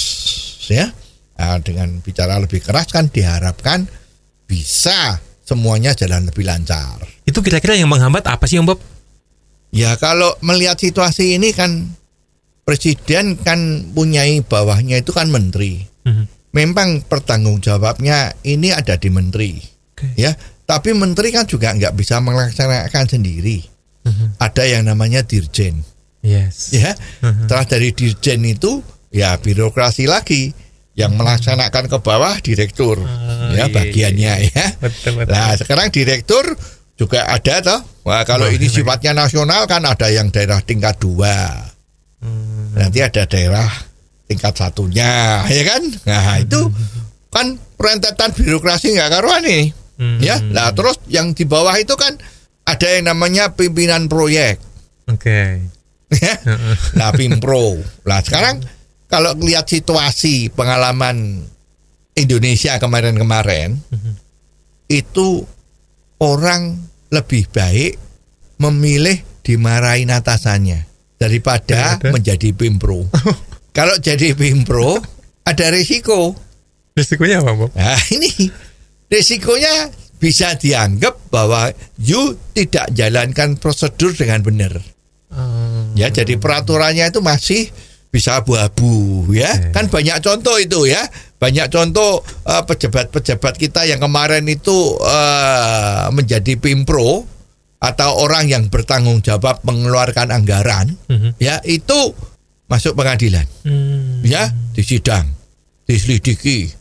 ya. 0.69 0.93
Nah, 1.39 1.55
dengan 1.63 2.03
bicara 2.03 2.35
lebih 2.35 2.59
keras 2.59 2.91
kan 2.91 3.07
diharapkan 3.07 3.87
bisa 4.43 5.17
semuanya 5.39 5.95
jalan 5.95 6.27
lebih 6.27 6.43
lancar. 6.43 6.99
Itu 7.23 7.39
kira-kira 7.39 7.79
yang 7.79 7.87
menghambat 7.87 8.27
apa 8.27 8.43
sih 8.43 8.59
Om 8.59 8.67
Bob? 8.67 8.79
Ya 9.69 9.93
kalau 10.01 10.33
melihat 10.41 10.81
situasi 10.81 11.37
ini 11.37 11.53
kan 11.53 11.93
presiden 12.65 13.37
kan 13.37 13.89
punyai 13.93 14.41
bawahnya 14.45 15.01
itu 15.01 15.13
kan 15.13 15.29
menteri. 15.29 15.85
Mhm. 16.05 16.25
Memang 16.49 17.05
pertanggung 17.05 17.61
jawabnya 17.61 18.33
ini 18.41 18.73
ada 18.73 18.97
di 18.97 19.13
menteri, 19.13 19.61
Oke. 19.93 20.17
ya. 20.17 20.33
Tapi 20.65 20.97
menteri 20.97 21.29
kan 21.29 21.45
juga 21.45 21.73
nggak 21.77 21.93
bisa 21.93 22.17
melaksanakan 22.21 23.05
sendiri. 23.05 23.61
Ada 24.41 24.65
yang 24.65 24.89
namanya 24.89 25.21
dirjen, 25.21 25.85
Yes. 26.25 26.73
ya. 26.73 26.97
Setelah 27.21 27.65
dari 27.69 27.93
dirjen 27.93 28.41
itu 28.41 28.81
ya 29.13 29.37
birokrasi 29.37 30.09
lagi 30.09 30.49
yang 30.97 31.13
melaksanakan 31.13 31.85
ke 31.85 31.97
bawah 32.01 32.33
direktur, 32.41 32.97
Ah, 33.05 33.53
ya 33.53 33.65
iya, 33.65 33.65
bagiannya 33.69 34.33
iya, 34.49 34.49
ya. 34.49 34.65
Betul, 34.81 35.21
betul. 35.21 35.29
Nah 35.29 35.53
sekarang 35.53 35.87
direktur 35.93 36.45
juga 36.99 37.23
ada 37.31 37.55
toh. 37.63 37.79
Wah 38.03 38.27
kalau 38.27 38.51
ini 38.51 38.67
sifatnya 38.67 39.15
nasional 39.15 39.63
kan 39.71 39.87
ada 39.87 40.11
yang 40.11 40.27
daerah 40.35 40.59
tingkat 40.59 40.99
dua. 40.99 41.55
Nanti 42.75 42.99
ada 42.99 43.23
daerah 43.23 43.71
tingkat 44.27 44.53
satunya, 44.59 45.47
ya 45.47 45.63
kan? 45.63 45.81
Nah 46.03 46.43
itu 46.43 46.67
kan 47.31 47.55
perentetan 47.79 48.35
birokrasi 48.35 48.99
nggak 48.99 49.09
karuan 49.15 49.47
nih. 49.47 49.71
Hmm. 49.99 50.19
Ya, 50.19 50.39
nah 50.39 50.71
terus 50.71 50.99
yang 51.11 51.35
di 51.35 51.43
bawah 51.43 51.75
itu 51.75 51.95
kan 51.99 52.15
ada 52.67 52.87
yang 52.87 53.11
namanya 53.11 53.55
pimpinan 53.55 54.11
proyek. 54.11 54.59
Oke. 55.09 55.65
ya. 56.23 56.35
Nah, 56.97 57.09
Pimpro. 57.13 57.77
Nah, 58.05 58.19
sekarang 58.21 58.61
kalau 59.09 59.33
lihat 59.41 59.65
situasi 59.69 60.53
pengalaman 60.53 61.45
Indonesia 62.13 62.77
kemarin-kemarin 62.77 63.77
itu 64.89 65.45
orang 66.21 66.88
lebih 67.09 67.49
baik 67.49 67.97
memilih 68.59 69.21
dimarahin 69.41 70.13
atasannya 70.13 70.85
daripada 71.17 71.97
Daripada? 71.97 72.13
menjadi 72.13 72.49
Pimpro. 72.53 73.09
kalau 73.77 73.95
jadi 73.97 74.35
Pimpro 74.37 74.99
ada 75.45 75.65
risiko. 75.73 76.37
Risikonya 76.93 77.41
apa 77.41 77.51
Bob? 77.55 77.71
Nah, 77.73 77.99
ini 78.15 78.29
risikonya 79.09 79.89
bisa 80.19 80.53
dianggap 80.59 81.31
bahwa 81.31 81.71
you 81.95 82.35
tidak 82.51 82.91
jalankan 82.91 83.55
prosedur 83.55 84.11
dengan 84.13 84.43
benar. 84.43 84.73
Ya, 85.95 86.11
jadi 86.11 86.35
peraturannya 86.39 87.11
itu 87.11 87.23
masih 87.23 87.71
bisa 88.09 88.41
abu-abu 88.41 89.25
ya. 89.31 89.49
Oke. 89.51 89.71
Kan 89.73 89.85
banyak 89.87 90.17
contoh 90.21 90.55
itu 90.59 90.89
ya. 90.89 91.01
Banyak 91.39 91.71
contoh 91.71 92.19
eh, 92.43 92.63
pejabat-pejabat 92.63 93.55
kita 93.55 93.87
yang 93.87 94.03
kemarin 94.03 94.43
itu 94.45 94.75
eh, 94.99 96.05
menjadi 96.11 96.59
pimpro 96.59 97.23
atau 97.79 98.19
orang 98.19 98.51
yang 98.51 98.67
bertanggung 98.67 99.23
jawab 99.23 99.63
mengeluarkan 99.63 100.35
anggaran, 100.35 100.99
Mhm. 101.07 101.39
ya 101.39 101.63
itu 101.63 102.11
masuk 102.67 102.91
pengadilan, 102.91 103.47
Hmm. 103.63 104.19
ya 104.19 104.51
disidang, 104.75 105.31
diselidiki, 105.87 106.75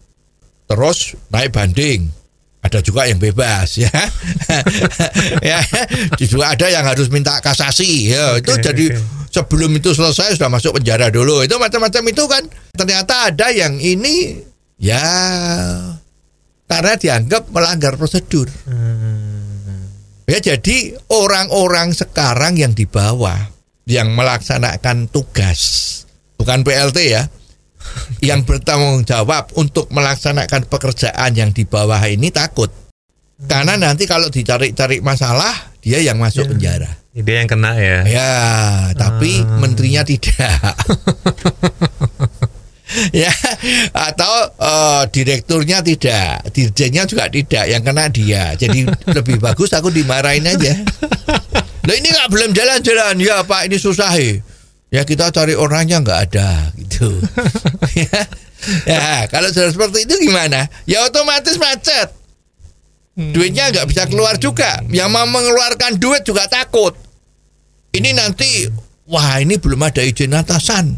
terus 0.66 1.14
naik 1.31 1.55
banding. 1.55 2.11
Ada 2.59 2.83
juga 2.83 3.07
yang 3.07 3.23
bebas 3.23 3.79
ya, 3.79 3.87
ya 5.47 5.62
juga 6.18 6.51
ada 6.51 6.66
yang 6.66 6.83
harus 6.83 7.07
minta 7.07 7.38
kasasi 7.38 8.11
ya 8.11 8.35
itu 8.35 8.51
Oke, 8.51 8.62
jadi 8.66 8.85
oke. 8.99 9.31
sebelum 9.31 9.71
itu 9.79 9.94
selesai 9.94 10.35
sudah 10.35 10.51
masuk 10.51 10.75
penjara 10.77 11.07
dulu 11.09 11.47
itu 11.47 11.55
macam-macam 11.55 12.03
itu 12.11 12.25
kan 12.27 12.42
ternyata 12.75 13.31
ada 13.31 13.55
yang 13.55 13.79
ini 13.79 14.42
ya. 14.80 15.04
Karena 16.68 16.94
dianggap 17.00 17.48
melanggar 17.52 17.96
prosedur. 17.96 18.48
Hmm. 18.68 19.88
ya 20.28 20.36
jadi 20.44 20.92
orang-orang 21.08 21.96
sekarang 21.96 22.60
yang 22.60 22.76
di 22.76 22.84
bawah 22.84 23.48
yang 23.88 24.12
melaksanakan 24.12 25.08
tugas 25.08 25.60
bukan 26.36 26.60
PLT 26.60 26.98
ya 27.08 27.32
yang 28.28 28.44
bertanggung 28.44 29.08
jawab 29.08 29.48
untuk 29.56 29.88
melaksanakan 29.88 30.68
pekerjaan 30.68 31.32
yang 31.32 31.50
di 31.56 31.64
bawah 31.64 32.00
ini 32.04 32.28
takut. 32.28 32.68
Karena 33.38 33.78
nanti 33.78 34.04
kalau 34.04 34.28
dicari-cari 34.28 34.98
masalah 34.98 35.54
dia 35.78 36.02
yang 36.02 36.18
masuk 36.18 36.50
penjara. 36.50 36.90
Dia 37.14 37.42
yang 37.42 37.50
kena 37.50 37.74
ya. 37.78 37.98
Ya, 38.06 38.32
tapi 38.98 39.42
menterinya 39.62 40.02
tidak. 40.02 40.58
ya, 43.24 43.32
atau 43.94 44.32
eh, 44.58 45.02
direkturnya 45.12 45.84
tidak, 45.84 46.50
dirjennya 46.52 47.04
juga 47.06 47.30
tidak, 47.30 47.64
yang 47.68 47.82
kena 47.82 48.11
dia. 48.11 48.54
Jadi 48.54 48.88
lebih 49.16 49.38
bagus 49.38 49.72
aku 49.74 49.92
dimarahin 49.92 50.46
aja. 50.46 50.74
Lah 51.88 51.94
ini 51.96 52.08
nggak 52.12 52.28
belum 52.28 52.50
jalan-jalan 52.52 53.16
ya 53.20 53.42
Pak, 53.46 53.70
ini 53.70 53.76
susah 53.80 54.12
ya. 54.16 54.40
Ya 54.88 55.04
kita 55.04 55.28
cari 55.28 55.52
orangnya 55.52 56.00
nggak 56.00 56.20
ada 56.32 56.72
gitu. 56.80 57.12
ya. 58.08 58.20
ya, 58.88 59.28
kalau 59.28 59.52
sudah 59.52 59.68
seperti 59.68 60.08
itu 60.08 60.28
gimana? 60.28 60.64
Ya 60.88 61.04
otomatis 61.04 61.61
macet. 61.61 62.08
Duitnya 63.18 63.68
nggak 63.68 63.88
bisa 63.90 64.08
keluar 64.08 64.40
juga. 64.40 64.80
Yang 64.88 65.11
mau 65.12 65.26
mengeluarkan 65.28 66.00
duit 66.00 66.24
juga 66.24 66.48
takut. 66.48 66.96
Ini 67.92 68.16
nanti, 68.16 68.64
wah 69.11 69.42
ini 69.42 69.61
belum 69.61 69.80
ada 69.84 70.00
izin 70.00 70.32
atasan. 70.32 70.96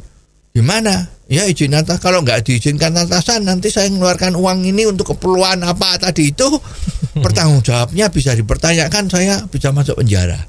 Gimana? 0.55 1.20
Ya 1.31 1.47
izin 1.47 1.79
atas. 1.79 2.03
Kalau 2.03 2.27
nggak 2.27 2.43
diizinkan 2.43 2.91
atasan 2.99 3.47
nanti 3.47 3.71
saya 3.71 3.87
mengeluarkan 3.87 4.35
uang 4.35 4.67
ini 4.67 4.91
untuk 4.91 5.15
keperluan 5.15 5.63
apa 5.63 5.95
tadi 6.03 6.35
itu. 6.35 6.51
Pertanggung 7.25 7.63
jawabnya 7.63 8.11
bisa 8.11 8.35
dipertanyakan. 8.35 9.07
Saya 9.07 9.47
bisa 9.47 9.71
masuk 9.71 10.03
penjara. 10.03 10.43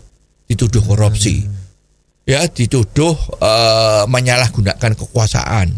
Dituduh 0.50 0.82
korupsi. 0.82 1.46
Ya 2.26 2.50
dituduh 2.50 3.14
eh, 3.38 4.04
menyalahgunakan 4.10 4.98
kekuasaan. 4.98 5.70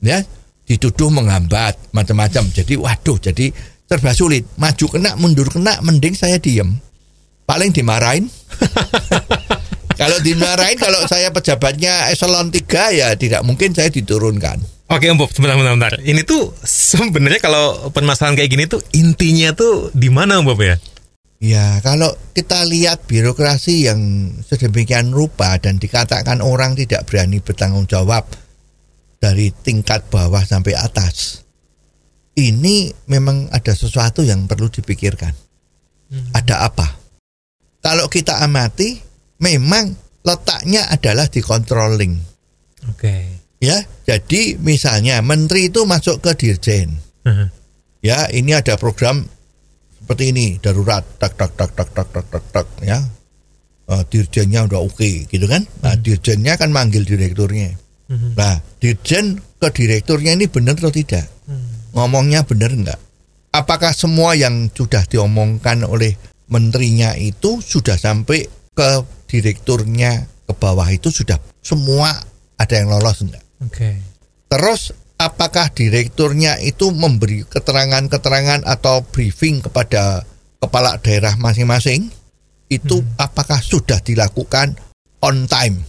Ya 0.00 0.24
dituduh 0.64 1.12
menghambat 1.12 1.76
macam-macam. 1.92 2.48
Jadi 2.48 2.80
waduh 2.80 3.20
jadi 3.20 3.52
serba 3.84 4.16
sulit. 4.16 4.48
Maju 4.56 4.86
kena 4.88 5.20
mundur 5.20 5.52
kena 5.52 5.84
mending 5.84 6.16
saya 6.16 6.40
diem. 6.40 6.80
Paling 7.44 7.76
dimarahin 7.76 8.24
kalau 9.96 10.18
dimarahin 10.20 10.78
kalau 10.78 11.00
saya 11.06 11.30
pejabatnya 11.30 12.10
eselon 12.10 12.50
3 12.50 12.64
ya 12.98 13.08
tidak 13.14 13.42
mungkin 13.46 13.72
saya 13.72 13.90
diturunkan 13.90 14.60
Oke 14.84 15.08
Om 15.08 15.16
Bob, 15.16 15.32
sebentar, 15.32 15.56
sebentar, 15.56 15.72
sebentar. 15.72 15.94
Ini 16.04 16.22
tuh 16.28 16.52
sebenarnya 16.60 17.40
kalau 17.40 17.88
permasalahan 17.88 18.36
kayak 18.36 18.50
gini 18.52 18.64
tuh 18.68 18.84
intinya 18.92 19.56
tuh 19.56 19.88
di 19.96 20.12
mana 20.12 20.44
Om 20.44 20.44
Bob 20.44 20.60
ya? 20.60 20.76
Ya, 21.40 21.80
kalau 21.80 22.12
kita 22.36 22.68
lihat 22.68 23.08
birokrasi 23.08 23.88
yang 23.88 24.00
sedemikian 24.44 25.12
rupa 25.12 25.56
dan 25.56 25.80
dikatakan 25.80 26.44
orang 26.44 26.76
tidak 26.76 27.08
berani 27.08 27.40
bertanggung 27.40 27.88
jawab 27.88 28.28
dari 29.20 29.52
tingkat 29.52 30.04
bawah 30.12 30.44
sampai 30.44 30.76
atas, 30.76 31.44
ini 32.36 32.92
memang 33.08 33.48
ada 33.52 33.72
sesuatu 33.72 34.20
yang 34.20 34.44
perlu 34.44 34.68
dipikirkan. 34.68 35.32
Ada 36.32 36.64
apa? 36.68 36.86
Kalau 37.84 38.08
kita 38.08 38.40
amati, 38.40 39.00
memang 39.40 39.94
letaknya 40.24 40.88
adalah 40.88 41.28
di 41.28 41.40
controlling. 41.44 42.14
Oke. 42.88 42.98
Okay. 42.98 43.24
Ya, 43.64 43.80
jadi 44.04 44.60
misalnya 44.60 45.24
menteri 45.24 45.72
itu 45.72 45.88
masuk 45.88 46.20
ke 46.20 46.36
dirjen. 46.36 47.00
Uh 47.24 47.28
-huh. 47.32 47.48
Ya, 48.04 48.28
ini 48.28 48.52
ada 48.52 48.76
program 48.76 49.24
seperti 49.96 50.36
ini 50.36 50.46
darurat 50.60 51.00
tak 51.16 51.40
tak 51.40 51.56
tak 51.56 51.72
tak 51.72 51.88
tak 51.96 52.08
tak 52.12 52.26
tak, 52.28 52.44
tak 52.52 52.66
ya. 52.84 53.00
Uh, 53.84 54.00
dirjennya 54.08 54.64
udah 54.64 54.80
oke 54.80 54.96
okay, 55.00 55.24
gitu 55.28 55.48
kan. 55.48 55.64
Uh 55.64 55.68
-huh. 55.68 55.82
Nah, 55.88 55.94
hmm. 55.96 56.02
dirjennya 56.04 56.52
kan 56.60 56.70
manggil 56.72 57.08
direkturnya. 57.08 57.72
Uh 58.08 58.12
-huh. 58.12 58.32
Nah, 58.36 58.60
dirjen 58.80 59.40
ke 59.40 59.68
direkturnya 59.72 60.36
ini 60.36 60.44
benar 60.44 60.76
atau 60.76 60.92
tidak? 60.92 61.24
Uh 61.48 61.56
-huh. 61.56 61.96
Ngomongnya 61.96 62.44
benar 62.44 62.68
enggak? 62.68 63.00
Apakah 63.54 63.96
semua 63.96 64.36
yang 64.36 64.68
sudah 64.68 65.08
diomongkan 65.08 65.88
oleh 65.88 66.12
menterinya 66.52 67.16
itu 67.16 67.64
sudah 67.64 67.96
sampai 67.96 68.44
ke 68.74 68.88
direkturnya 69.34 70.30
ke 70.46 70.54
bawah 70.54 70.86
itu 70.94 71.10
sudah 71.10 71.42
semua 71.58 72.14
ada 72.54 72.74
yang 72.78 72.94
lolos 72.94 73.26
enggak 73.26 73.44
Oke. 73.64 73.90
Terus 74.50 74.92
apakah 75.16 75.72
direkturnya 75.72 76.60
itu 76.60 76.92
memberi 76.92 77.46
keterangan-keterangan 77.48 78.66
atau 78.68 79.02
briefing 79.08 79.64
kepada 79.64 80.22
kepala 80.60 81.00
daerah 81.00 81.34
masing-masing? 81.40 82.12
Itu 82.68 83.04
apakah 83.20 83.60
sudah 83.60 84.00
dilakukan 84.02 84.74
on 85.22 85.46
time? 85.46 85.84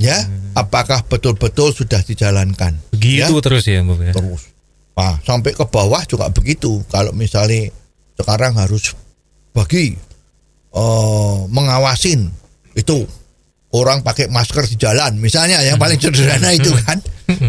Ya, 0.00 0.16
apakah 0.56 1.04
betul-betul 1.04 1.76
sudah 1.76 2.00
dijalankan? 2.00 2.80
Begitu 2.96 3.28
Ya, 3.36 3.42
terus 3.44 3.68
ya 3.68 3.84
ya. 3.84 4.12
terus. 4.16 4.48
Nah, 4.96 5.20
sampai 5.24 5.52
ke 5.52 5.64
bawah 5.68 6.00
juga 6.08 6.32
begitu. 6.32 6.80
Kalau 6.88 7.12
misalnya 7.12 7.68
sekarang 8.16 8.56
harus 8.56 8.96
bagi 9.52 9.92
eh, 10.72 11.38
mengawasin 11.52 12.32
itu 12.74 13.06
orang 13.74 14.02
pakai 14.02 14.26
masker 14.30 14.66
di 14.66 14.76
jalan, 14.78 15.18
misalnya 15.18 15.62
yang 15.62 15.78
paling 15.78 15.98
sederhana 15.98 16.50
itu 16.58 16.70
kan. 16.86 16.98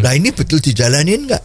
Nah 0.02 0.14
ini 0.14 0.30
betul 0.30 0.62
dijalanin 0.62 1.26
nggak 1.26 1.44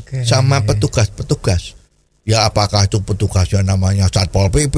Oke. 0.00 0.24
sama 0.24 0.64
petugas-petugas? 0.64 1.76
Ya 2.24 2.48
apakah 2.48 2.88
itu 2.88 3.04
petugasnya 3.04 3.60
namanya 3.60 4.08
satpol 4.08 4.48
pp? 4.48 4.76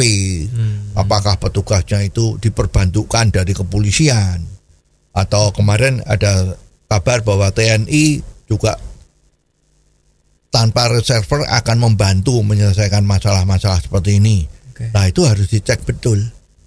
Apakah 0.98 1.38
petugasnya 1.38 2.02
itu 2.02 2.34
diperbantukan 2.42 3.30
dari 3.30 3.54
kepolisian? 3.54 4.42
Atau 5.14 5.54
kemarin 5.54 6.02
ada 6.02 6.58
kabar 6.90 7.22
bahwa 7.22 7.46
TNI 7.54 8.18
juga 8.50 8.74
tanpa 10.50 10.90
reserver 10.90 11.46
akan 11.46 11.76
membantu 11.86 12.42
menyelesaikan 12.42 13.06
masalah-masalah 13.06 13.78
seperti 13.78 14.18
ini. 14.18 14.42
Oke. 14.74 14.90
Nah 14.90 15.06
itu 15.06 15.22
harus 15.22 15.46
dicek 15.46 15.86
betul 15.86 16.18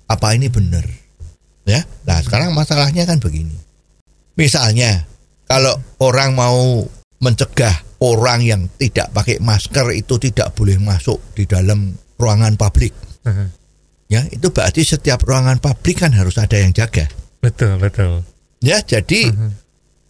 apa 0.08 0.32
ini 0.32 0.48
benar. 0.48 0.88
Ya, 1.70 1.86
nah 2.10 2.18
sekarang 2.26 2.58
masalahnya 2.58 3.06
kan 3.06 3.22
begini. 3.22 3.54
Misalnya 4.34 5.06
kalau 5.46 5.78
orang 6.02 6.34
mau 6.34 6.82
mencegah 7.22 7.86
orang 8.02 8.42
yang 8.42 8.62
tidak 8.82 9.14
pakai 9.14 9.38
masker 9.38 9.94
itu 9.94 10.18
tidak 10.18 10.58
boleh 10.58 10.82
masuk 10.82 11.22
di 11.38 11.46
dalam 11.46 11.94
ruangan 12.18 12.58
publik, 12.58 12.98
ya 14.10 14.26
itu 14.34 14.50
berarti 14.50 14.82
setiap 14.82 15.22
ruangan 15.22 15.62
publik 15.62 16.02
kan 16.02 16.10
harus 16.18 16.42
ada 16.42 16.58
yang 16.58 16.74
jaga. 16.74 17.06
Betul, 17.38 17.78
betul. 17.78 18.26
Ya, 18.66 18.82
jadi 18.82 19.30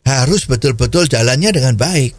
harus 0.07 0.47
betul-betul 0.47 1.11
jalannya 1.11 1.51
dengan 1.51 1.75
baik. 1.75 2.15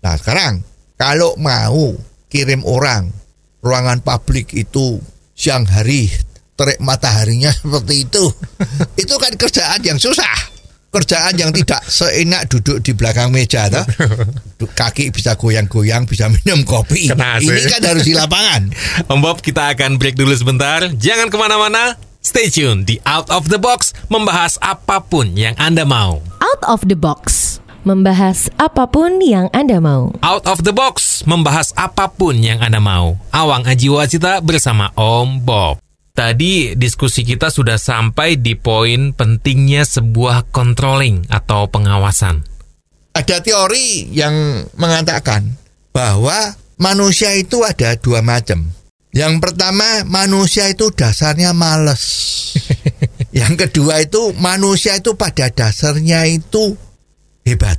Nah, 0.00 0.16
sekarang 0.16 0.64
kalau 0.96 1.36
mau 1.36 1.94
kirim 2.32 2.64
orang 2.64 3.12
ruangan 3.60 4.00
publik 4.00 4.56
itu 4.56 4.98
siang 5.36 5.68
hari 5.68 6.08
terik 6.60 6.76
mataharinya 6.84 7.48
seperti 7.48 8.04
itu, 8.04 8.24
itu 9.02 9.14
kan 9.16 9.32
kerjaan 9.40 9.80
yang 9.80 9.96
susah. 9.96 10.60
Kerjaan 10.90 11.38
yang 11.38 11.54
tidak 11.54 11.86
seenak 11.86 12.50
duduk 12.50 12.82
di 12.82 12.90
belakang 12.98 13.30
meja 13.30 13.70
toh. 13.70 13.86
Kaki 14.78 15.14
bisa 15.14 15.38
goyang-goyang, 15.38 16.02
bisa 16.02 16.26
minum 16.26 16.66
kopi. 16.66 17.06
Kena 17.06 17.38
AC. 17.38 17.46
Ini 17.46 17.62
kan 17.70 17.82
harus 17.86 18.02
di 18.02 18.12
lapangan. 18.12 18.74
Om 19.14 19.22
Bob, 19.22 19.38
kita 19.38 19.70
akan 19.70 20.02
break 20.02 20.18
dulu 20.18 20.34
sebentar. 20.34 20.82
Jangan 20.98 21.30
ke 21.30 21.38
mana-mana. 21.38 21.94
Stay 22.20 22.50
tune 22.50 22.82
di 22.84 22.98
Out 23.06 23.30
of 23.30 23.48
the 23.48 23.56
Box 23.56 23.94
membahas 24.10 24.58
apa 24.60 25.00
pun 25.00 25.38
yang 25.38 25.54
Anda 25.62 25.86
mau. 25.86 26.20
Out 26.42 26.62
of 26.66 26.84
the 26.84 26.98
box. 26.98 27.56
Membahas 27.80 28.52
apa 28.60 28.84
pun 28.84 29.24
yang 29.24 29.48
Anda 29.56 29.80
mau. 29.80 30.12
Out 30.20 30.44
of 30.44 30.66
the 30.66 30.74
Box 30.74 31.24
membahas 31.24 31.72
apa 31.78 32.12
pun 32.12 32.36
yang 32.36 32.60
Anda 32.60 32.76
mau. 32.76 33.16
Awang 33.32 33.64
Ajiwacita 33.64 34.44
bersama 34.44 34.92
Om 34.98 35.40
Bob. 35.40 35.80
Tadi 36.10 36.74
diskusi 36.74 37.22
kita 37.22 37.48
sudah 37.48 37.78
sampai 37.78 38.36
di 38.36 38.58
poin 38.58 39.14
pentingnya 39.14 39.86
sebuah 39.86 40.50
controlling 40.50 41.30
atau 41.30 41.70
pengawasan. 41.70 42.42
Ada 43.14 43.42
teori 43.42 44.10
yang 44.10 44.66
mengatakan 44.74 45.54
bahwa 45.94 46.54
manusia 46.78 47.34
itu 47.38 47.62
ada 47.62 47.94
dua 47.98 48.22
macam. 48.22 48.70
Yang 49.10 49.42
pertama, 49.42 50.06
manusia 50.06 50.70
itu 50.70 50.94
dasarnya 50.94 51.50
males. 51.50 52.02
Yang 53.38 53.66
kedua 53.66 54.02
itu 54.02 54.34
manusia 54.38 54.98
itu 54.98 55.18
pada 55.18 55.50
dasarnya 55.50 56.26
itu 56.30 56.78
hebat. 57.42 57.78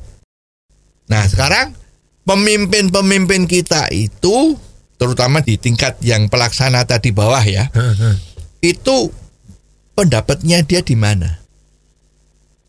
Nah, 1.07 1.27
sekarang 1.27 1.75
pemimpin-pemimpin 2.23 3.47
kita 3.47 3.91
itu 3.91 4.55
terutama 5.01 5.41
di 5.41 5.57
tingkat 5.57 5.97
yang 6.05 6.29
pelaksana 6.29 6.85
tadi 6.85 7.09
bawah 7.09 7.41
ya. 7.41 7.73
itu 8.61 9.09
pendapatnya 9.97 10.61
dia 10.61 10.85
di 10.85 10.93
mana? 10.93 11.41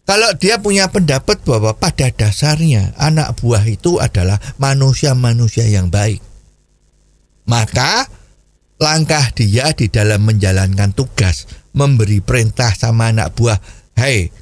Kalau 0.08 0.32
dia 0.40 0.56
punya 0.56 0.88
pendapat 0.88 1.44
bahwa 1.44 1.76
pada 1.76 2.08
dasarnya 2.08 2.96
anak 2.96 3.36
buah 3.36 3.60
itu 3.68 4.00
adalah 4.00 4.40
manusia-manusia 4.56 5.68
yang 5.68 5.92
baik, 5.92 6.24
maka 7.44 8.08
langkah 8.80 9.28
dia 9.36 9.70
di 9.76 9.92
dalam 9.92 10.26
menjalankan 10.26 10.90
tugas 10.96 11.46
memberi 11.76 12.18
perintah 12.24 12.72
sama 12.74 13.12
anak 13.14 13.36
buah, 13.36 13.60
"Hei, 13.94 14.32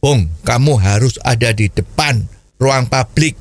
Bung, 0.00 0.32
kamu 0.42 0.80
harus 0.80 1.20
ada 1.20 1.52
di 1.52 1.68
depan 1.68 2.24
ruang 2.56 2.88
publik." 2.88 3.36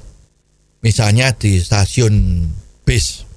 Misalnya 0.83 1.31
di 1.31 1.57
stasiun 1.57 2.45
bis. 2.83 3.32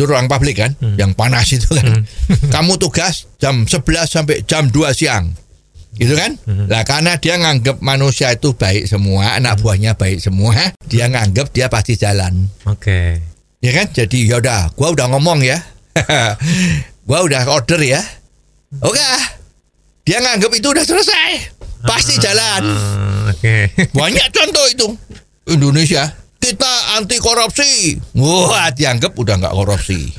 Itu 0.00 0.08
ruang 0.08 0.32
publik 0.32 0.64
kan, 0.64 0.72
yang 0.96 1.12
panas 1.12 1.52
itu 1.52 1.68
kan. 1.76 2.08
kamu 2.56 2.80
tugas 2.80 3.28
jam 3.36 3.68
11 3.68 4.08
sampai 4.08 4.40
jam 4.48 4.72
2 4.72 4.96
siang. 4.96 5.28
Gitu 5.92 6.16
kan? 6.16 6.40
Lah 6.72 6.88
karena 6.88 7.20
dia 7.20 7.36
nganggap 7.36 7.84
manusia 7.84 8.32
itu 8.32 8.56
baik 8.56 8.88
semua, 8.88 9.36
anak 9.36 9.60
buahnya 9.60 10.00
baik 10.00 10.24
semua, 10.24 10.72
dia 10.88 11.04
nganggap 11.12 11.52
dia 11.52 11.68
pasti 11.68 12.00
jalan. 12.00 12.48
Oke. 12.64 13.20
Ya 13.60 13.76
kan? 13.76 13.92
Jadi 13.92 14.24
ya 14.24 14.40
udah, 14.40 14.72
gua 14.72 14.96
udah 14.96 15.12
ngomong 15.12 15.44
ya. 15.44 15.60
gua 17.08 17.20
udah 17.20 17.44
order 17.52 17.84
ya. 17.84 18.00
Oke. 18.80 19.04
Dia 20.08 20.24
nganggap 20.24 20.48
itu 20.56 20.72
udah 20.72 20.80
selesai. 20.80 21.60
Pasti 21.84 22.16
jalan. 22.16 22.64
Ah, 22.64 23.36
Oke. 23.36 23.68
Banyak 24.00 24.32
contoh 24.32 24.64
itu. 24.72 24.88
Indonesia 25.52 26.08
kita 26.50 26.98
anti 26.98 27.22
korupsi. 27.22 27.94
Wah, 28.18 28.74
dianggap 28.74 29.14
udah 29.14 29.38
nggak 29.38 29.54
korupsi. 29.54 30.10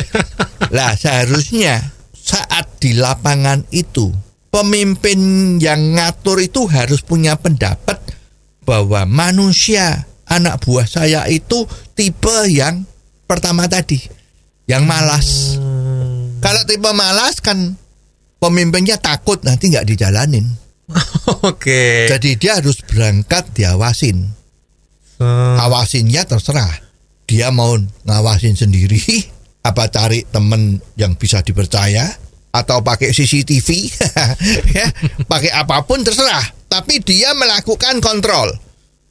lah 0.76 0.94
seharusnya 0.94 1.82
saat 2.14 2.78
di 2.78 2.94
lapangan 2.94 3.66
itu 3.74 4.14
pemimpin 4.54 5.18
yang 5.58 5.98
ngatur 5.98 6.38
itu 6.38 6.70
harus 6.70 7.02
punya 7.02 7.34
pendapat 7.34 7.98
bahwa 8.62 9.02
manusia 9.10 10.06
anak 10.30 10.62
buah 10.62 10.86
saya 10.86 11.26
itu 11.26 11.66
tipe 11.98 12.46
yang 12.46 12.86
pertama 13.26 13.66
tadi 13.66 13.98
yang 14.70 14.86
malas. 14.86 15.58
Kalau 16.38 16.62
tipe 16.62 16.90
malas 16.94 17.42
kan 17.42 17.74
pemimpinnya 18.38 19.02
takut 19.02 19.42
nanti 19.42 19.74
nggak 19.74 19.86
dijalanin. 19.90 20.46
Oke. 21.50 22.06
Jadi 22.06 22.38
dia 22.38 22.62
harus 22.62 22.78
berangkat 22.86 23.50
diawasin. 23.50 24.45
Hmm. 25.20 25.56
Awasinnya 25.60 26.28
terserah. 26.28 26.84
Dia 27.26 27.50
mau 27.50 27.74
ngawasin 28.06 28.54
sendiri 28.54 29.02
apa 29.68 29.90
cari 29.90 30.22
temen 30.28 30.78
yang 30.94 31.18
bisa 31.18 31.42
dipercaya 31.42 32.06
atau 32.56 32.80
pakai 32.80 33.12
CCTV 33.12 33.68
ya, 34.78 34.86
pakai 35.28 35.52
apa 35.52 35.84
pun 35.84 36.00
terserah. 36.00 36.44
Tapi 36.66 37.04
dia 37.04 37.36
melakukan 37.36 38.00
kontrol. 38.00 38.48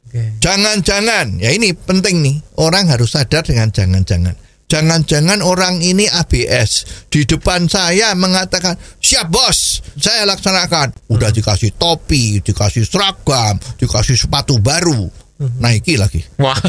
Oke. 0.06 0.38
Jangan-jangan, 0.42 1.42
ya 1.42 1.50
ini 1.50 1.74
penting 1.74 2.22
nih. 2.22 2.36
Orang 2.62 2.90
harus 2.90 3.14
sadar 3.14 3.42
dengan 3.42 3.70
jangan-jangan. 3.70 4.34
Jangan-jangan 4.66 5.46
orang 5.46 5.78
ini 5.78 6.10
ABS 6.10 7.06
di 7.06 7.22
depan 7.22 7.70
saya 7.70 8.18
mengatakan 8.18 8.74
siap 8.98 9.30
bos, 9.30 9.78
saya 9.94 10.26
laksanakan. 10.26 11.06
Udah 11.06 11.30
dikasih 11.30 11.78
topi, 11.78 12.42
dikasih 12.42 12.82
seragam, 12.82 13.62
dikasih 13.78 14.18
sepatu 14.18 14.58
baru, 14.58 15.06
Nike 15.36 16.00
lagi. 16.00 16.24
Wah. 16.40 16.56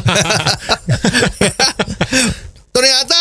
Ternyata 2.76 3.20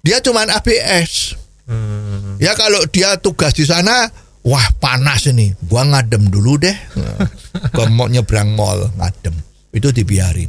dia 0.00 0.24
cuman 0.24 0.48
ABS. 0.48 1.36
Hmm. 1.68 2.40
Ya 2.40 2.56
kalau 2.56 2.80
dia 2.88 3.20
tugas 3.20 3.52
di 3.52 3.68
sana, 3.68 4.08
wah 4.40 4.68
panas 4.80 5.28
ini, 5.28 5.52
gua 5.68 5.84
ngadem 5.84 6.32
dulu 6.32 6.56
deh. 6.56 6.76
Gua 7.74 7.90
mau 7.90 8.06
nyebrang 8.06 8.54
mall 8.54 8.88
ngadem, 8.96 9.34
itu 9.74 9.92
dibiarin. 9.92 10.48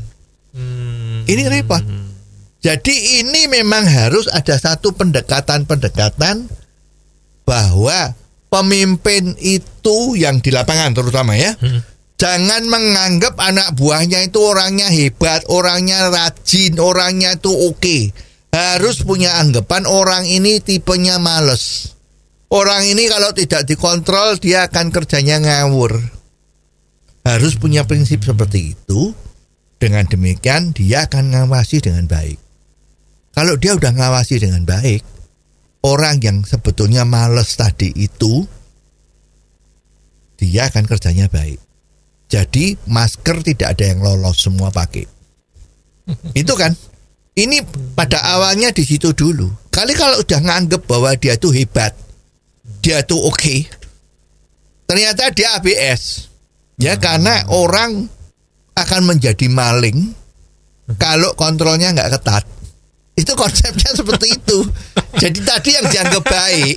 Hmm. 0.54 1.28
Ini 1.28 1.44
repot. 1.52 1.84
Jadi 2.60 3.24
ini 3.24 3.48
memang 3.48 3.88
harus 3.88 4.28
ada 4.28 4.60
satu 4.60 4.92
pendekatan-pendekatan 4.92 6.52
bahwa 7.48 8.12
pemimpin 8.52 9.32
itu 9.40 10.20
yang 10.20 10.44
di 10.44 10.52
lapangan 10.52 10.92
terutama 10.92 11.40
ya. 11.40 11.56
Jangan 12.20 12.68
menganggap 12.68 13.40
anak 13.40 13.80
buahnya 13.80 14.28
itu 14.28 14.44
orangnya 14.44 14.92
hebat, 14.92 15.48
orangnya 15.48 16.12
rajin, 16.12 16.76
orangnya 16.76 17.40
itu 17.40 17.48
oke. 17.48 18.12
Harus 18.52 19.08
punya 19.08 19.40
anggapan 19.40 19.88
orang 19.88 20.28
ini 20.28 20.60
tipenya 20.60 21.16
males. 21.16 21.96
Orang 22.52 22.84
ini 22.84 23.08
kalau 23.08 23.32
tidak 23.32 23.64
dikontrol 23.64 24.36
dia 24.36 24.68
akan 24.68 24.92
kerjanya 24.92 25.40
ngawur. 25.40 25.96
Harus 27.24 27.56
punya 27.56 27.88
prinsip 27.88 28.28
seperti 28.28 28.76
itu. 28.76 29.16
Dengan 29.80 30.04
demikian 30.04 30.76
dia 30.76 31.08
akan 31.08 31.32
ngawasi 31.32 31.80
dengan 31.80 32.04
baik. 32.04 32.36
Kalau 33.32 33.56
dia 33.56 33.80
udah 33.80 33.96
ngawasi 33.96 34.44
dengan 34.44 34.68
baik, 34.68 35.08
orang 35.88 36.20
yang 36.20 36.44
sebetulnya 36.44 37.08
males 37.08 37.56
tadi 37.56 37.96
itu 37.96 38.44
dia 40.36 40.68
akan 40.68 40.84
kerjanya 40.84 41.32
baik. 41.32 41.69
Jadi 42.30 42.78
masker 42.86 43.42
tidak 43.42 43.74
ada 43.74 43.84
yang 43.90 44.06
lolos 44.06 44.38
semua 44.38 44.70
pakai. 44.70 45.04
Itu 46.38 46.54
kan. 46.54 46.78
Ini 47.34 47.64
pada 47.96 48.20
awalnya 48.36 48.70
di 48.70 48.84
situ 48.84 49.16
dulu. 49.16 49.48
Kali 49.72 49.96
kalau 49.96 50.20
udah 50.20 50.40
nganggep 50.44 50.84
bahwa 50.86 51.16
dia 51.16 51.40
tuh 51.40 51.56
hebat, 51.56 51.96
dia 52.84 53.02
tuh 53.02 53.18
oke. 53.18 53.66
Ternyata 54.86 55.32
dia 55.32 55.56
ABS. 55.58 56.28
Ya 56.80 57.00
karena 57.00 57.48
orang 57.48 58.12
akan 58.76 59.02
menjadi 59.08 59.48
maling 59.48 60.16
kalau 61.00 61.32
kontrolnya 61.40 61.96
nggak 61.96 62.20
ketat. 62.20 62.44
Itu 63.16 63.36
konsepnya 63.36 63.92
seperti 64.00 64.36
itu. 64.36 64.60
Jadi 65.16 65.40
tadi 65.44 65.70
yang 65.76 65.88
dianggap 65.88 66.24
baik, 66.24 66.76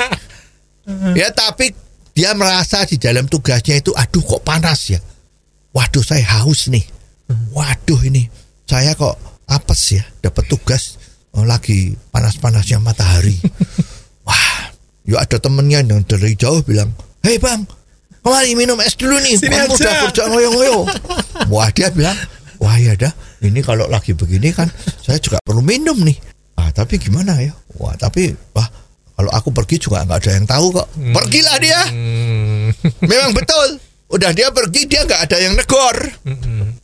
ya 1.20 1.28
tapi 1.30 1.70
dia 2.12 2.34
merasa 2.36 2.84
di 2.84 3.00
dalam 3.00 3.24
tugasnya 3.26 3.78
itu, 3.78 3.94
aduh 3.94 4.22
kok 4.22 4.42
panas 4.42 4.80
ya. 4.90 5.00
Waduh 5.72 6.04
saya 6.04 6.24
haus 6.40 6.68
nih. 6.68 6.84
Waduh 7.52 8.00
ini 8.04 8.28
saya 8.68 8.92
kok 8.96 9.16
apes 9.48 9.82
ya. 9.96 10.04
Dapat 10.20 10.44
tugas 10.48 11.00
oh, 11.36 11.44
lagi 11.44 11.96
panas-panasnya 12.12 12.80
matahari. 12.80 13.36
Wah, 14.28 14.70
yuk 15.08 15.18
ada 15.18 15.36
temennya 15.40 15.82
yang 15.82 16.04
dari 16.06 16.38
jauh 16.38 16.62
bilang, 16.62 16.94
hei 17.26 17.40
bang, 17.40 17.66
kemari 18.22 18.54
minum 18.54 18.78
es 18.84 18.94
dulu 18.94 19.18
nih. 19.18 19.34
Sini 19.34 19.56
Kamu 19.56 19.74
aja." 19.74 19.82
udah 19.82 19.94
kerja 20.08 20.22
ngoyo-ngoyo. 20.30 20.78
Wah 21.50 21.68
dia 21.74 21.90
bilang, 21.90 22.14
wah 22.62 22.78
ya 22.78 22.94
dah. 22.94 23.10
Ini 23.42 23.58
kalau 23.66 23.90
lagi 23.90 24.14
begini 24.14 24.54
kan 24.54 24.70
saya 25.02 25.18
juga 25.18 25.42
perlu 25.42 25.64
minum 25.64 25.98
nih. 25.98 26.14
Ah 26.54 26.70
tapi 26.70 27.00
gimana 27.02 27.42
ya? 27.42 27.50
Wah 27.80 27.98
tapi 27.98 28.30
wah 28.54 28.68
kalau 29.18 29.30
aku 29.34 29.50
pergi 29.50 29.82
juga 29.82 30.06
nggak 30.06 30.18
ada 30.22 30.30
yang 30.38 30.46
tahu 30.46 30.66
kok. 30.70 30.88
Pergilah 30.94 31.56
dia. 31.58 31.80
Hmm. 31.90 32.70
Memang 33.02 33.34
betul. 33.34 33.91
Udah 34.12 34.30
dia 34.36 34.52
pergi 34.52 34.84
dia 34.84 35.08
nggak 35.08 35.22
ada 35.32 35.36
yang 35.40 35.56
negor. 35.56 35.96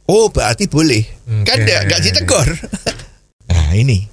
Oh 0.09 0.33
berarti 0.33 0.65
boleh. 0.65 1.05
Kan 1.45 1.59
Oke. 1.61 1.67
dia 1.69 1.85
nggak 1.85 2.01
ditegor. 2.01 2.49
nah 3.53 3.73
ini 3.77 4.09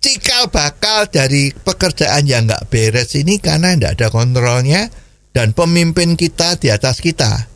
cikal 0.00 0.48
bakal 0.48 1.10
dari 1.10 1.50
pekerjaan 1.52 2.24
yang 2.24 2.46
nggak 2.46 2.70
beres 2.70 3.12
ini 3.18 3.42
karena 3.42 3.74
nggak 3.76 4.00
ada 4.00 4.08
kontrolnya 4.08 4.88
dan 5.34 5.52
pemimpin 5.52 6.14
kita 6.14 6.56
di 6.56 6.72
atas 6.72 6.98
kita 6.98 7.50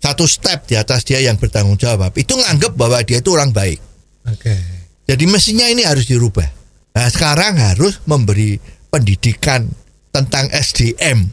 satu 0.00 0.24
step 0.28 0.70
di 0.70 0.78
atas 0.78 1.02
dia 1.02 1.18
yang 1.18 1.34
bertanggung 1.40 1.80
jawab 1.80 2.14
itu 2.14 2.36
nganggep 2.36 2.78
bahwa 2.78 3.00
dia 3.02 3.18
itu 3.18 3.34
orang 3.34 3.50
baik. 3.50 3.80
Oke. 4.28 4.54
Jadi 5.06 5.24
mestinya 5.26 5.66
ini 5.66 5.82
harus 5.82 6.06
dirubah. 6.06 6.46
Nah 6.94 7.08
sekarang 7.10 7.58
harus 7.58 8.02
memberi 8.06 8.58
pendidikan 8.90 9.66
tentang 10.14 10.46
SDM 10.54 11.26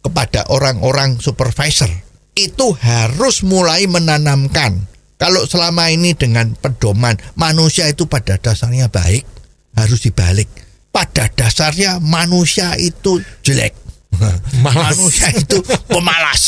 kepada 0.00 0.48
orang-orang 0.48 1.18
supervisor. 1.20 2.05
Itu 2.36 2.76
harus 2.76 3.40
mulai 3.40 3.88
menanamkan. 3.88 4.84
Kalau 5.16 5.48
selama 5.48 5.88
ini 5.88 6.12
dengan 6.12 6.52
pedoman 6.52 7.16
manusia 7.32 7.88
itu 7.88 8.04
pada 8.04 8.36
dasarnya 8.36 8.92
baik, 8.92 9.24
harus 9.72 10.04
dibalik. 10.04 10.44
Pada 10.92 11.32
dasarnya 11.32 11.96
manusia 12.04 12.76
itu 12.76 13.24
jelek. 13.40 13.72
Malas. 14.64 15.00
Manusia 15.00 15.28
itu 15.32 15.58
pemalas. 15.88 16.44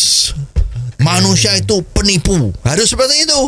Manusia 1.00 1.56
itu 1.56 1.80
penipu. 1.96 2.52
Harus 2.60 2.92
seperti 2.92 3.24
itu. 3.24 3.40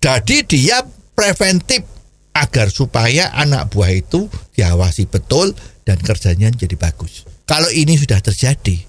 Jadi 0.00 0.36
dia 0.48 0.80
preventif 1.12 1.84
agar 2.32 2.72
supaya 2.72 3.28
anak 3.36 3.68
buah 3.68 3.92
itu 3.92 4.26
diawasi 4.56 5.04
betul 5.06 5.52
dan 5.84 6.00
kerjanya 6.00 6.48
jadi 6.48 6.74
bagus. 6.80 7.28
Kalau 7.44 7.68
ini 7.68 8.00
sudah 8.00 8.18
terjadi, 8.24 8.80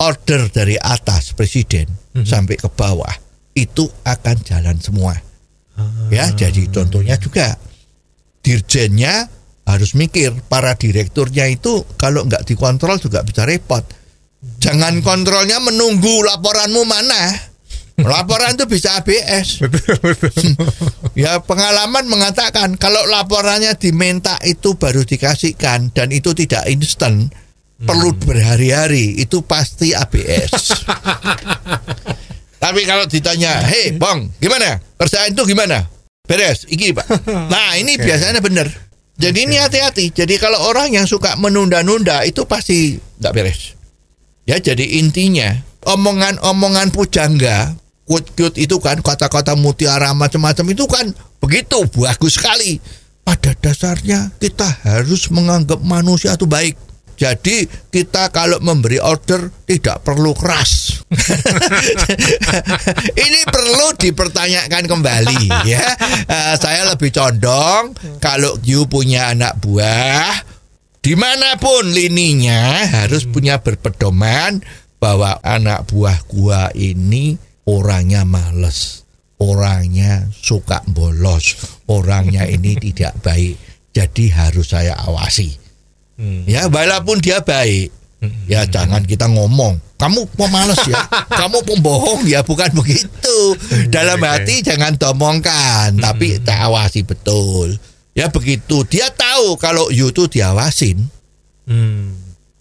order 0.00 0.48
dari 0.48 0.80
atas 0.80 1.36
presiden 1.36 1.86
sampai 2.24 2.56
ke 2.56 2.66
bawah 2.72 3.12
itu 3.54 3.86
akan 4.08 4.36
jalan 4.42 4.76
semua. 4.80 5.14
Ya, 6.12 6.28
jadi 6.32 6.68
contohnya 6.68 7.16
juga 7.16 7.56
dirjennya 8.44 9.28
harus 9.64 9.94
mikir 9.94 10.34
para 10.50 10.74
direkturnya 10.74 11.46
itu 11.46 11.86
kalau 11.96 12.26
nggak 12.26 12.44
dikontrol 12.44 13.00
juga 13.00 13.24
bisa 13.24 13.46
repot. 13.48 13.84
Jangan 14.60 15.04
kontrolnya 15.04 15.60
menunggu 15.60 16.24
laporanmu 16.24 16.82
mana. 16.88 17.52
Laporan 18.00 18.56
itu 18.56 18.64
bisa 18.64 18.96
ABS. 18.96 19.60
ya 21.20 21.44
pengalaman 21.44 22.08
mengatakan 22.08 22.80
kalau 22.80 23.04
laporannya 23.04 23.76
diminta 23.76 24.40
itu 24.48 24.76
baru 24.80 25.04
dikasihkan 25.04 25.92
dan 25.92 26.08
itu 26.08 26.32
tidak 26.32 26.64
instan, 26.72 27.28
perlu 27.80 28.12
berhari-hari 28.12 29.16
itu 29.20 29.40
pasti 29.40 29.96
ABS. 29.96 30.84
Tapi 32.62 32.80
kalau 32.84 33.08
ditanya, 33.08 33.64
hei 33.64 33.96
bang, 33.96 34.28
gimana 34.36 34.76
kerjaan 35.00 35.32
itu 35.32 35.42
gimana? 35.48 35.88
Beres, 36.28 36.68
iki 36.68 36.92
pak. 36.92 37.08
Nah 37.48 37.74
ini 37.80 37.96
biasanya 37.96 38.44
benar. 38.44 38.68
Jadi 39.20 39.48
ini 39.48 39.56
hati-hati. 39.60 40.12
Jadi 40.12 40.36
kalau 40.40 40.60
orang 40.68 40.92
yang 40.92 41.04
suka 41.04 41.36
menunda-nunda 41.36 42.24
itu 42.24 42.44
pasti 42.44 43.00
nggak 43.20 43.32
beres. 43.32 43.76
Ya 44.44 44.56
jadi 44.60 45.00
intinya 45.00 45.56
omongan-omongan 45.84 46.92
pujangga, 46.92 47.76
quote-quote 48.08 48.60
itu 48.60 48.76
kan 48.80 49.00
kata-kata 49.00 49.56
mutiara 49.56 50.12
macam-macam 50.16 50.66
itu 50.72 50.84
kan 50.88 51.06
begitu 51.40 51.84
bagus 51.96 52.36
sekali. 52.36 52.80
Pada 53.24 53.52
dasarnya 53.56 54.32
kita 54.40 54.68
harus 54.84 55.28
menganggap 55.28 55.80
manusia 55.84 56.36
itu 56.36 56.48
baik. 56.48 56.89
Jadi 57.20 57.68
kita 57.92 58.32
kalau 58.32 58.64
memberi 58.64 58.96
order 58.96 59.52
tidak 59.68 60.00
perlu 60.00 60.32
keras. 60.32 61.04
Ini 63.28 63.40
perlu 63.44 63.92
dipertanyakan 63.92 64.88
kembali 64.88 65.68
ya. 65.68 65.84
Eh, 66.24 66.54
saya 66.56 66.88
lebih 66.88 67.12
condong 67.12 67.92
kalau 68.24 68.56
you 68.64 68.88
punya 68.88 69.36
anak 69.36 69.60
buah 69.60 70.32
di 71.04 71.12
mana 71.12 71.60
pun 71.60 71.92
lininya 71.92 72.88
harus 72.88 73.28
punya 73.28 73.60
berpedoman 73.60 74.64
bahwa 74.96 75.44
anak 75.44 75.92
buah 75.92 76.24
gua 76.24 76.72
ini 76.72 77.36
orangnya 77.68 78.24
males, 78.24 79.04
orangnya 79.36 80.24
suka 80.32 80.80
bolos, 80.88 81.68
orangnya 81.84 82.48
ini 82.48 82.80
tidak 82.80 83.20
baik. 83.20 83.60
Jadi 83.92 84.32
harus 84.32 84.72
saya 84.72 84.96
awasi. 85.04 85.59
Ya, 86.44 86.68
walaupun 86.68 87.16
dia 87.18 87.40
baik, 87.40 87.88
ya 88.44 88.68
jangan 88.68 89.00
kita 89.02 89.24
ngomong. 89.24 89.80
Kamu 89.96 90.28
pemalas 90.32 90.80
ya, 90.84 91.00
kamu 91.40 91.64
pembohong 91.64 92.24
ya, 92.24 92.40
bukan 92.40 92.72
begitu. 92.72 93.38
Dalam 93.88 94.16
oke. 94.16 94.28
hati 94.28 94.60
jangan 94.60 94.96
domongkan, 94.96 95.96
tapi 95.96 96.40
tak 96.40 96.60
awasi 96.60 97.04
betul. 97.04 97.76
Ya 98.12 98.28
begitu. 98.28 98.84
Dia 98.84 99.08
tahu 99.08 99.56
kalau 99.56 99.88
you 99.88 100.08
itu 100.08 100.28
diawasin, 100.28 101.08
Hmm. 101.64 102.16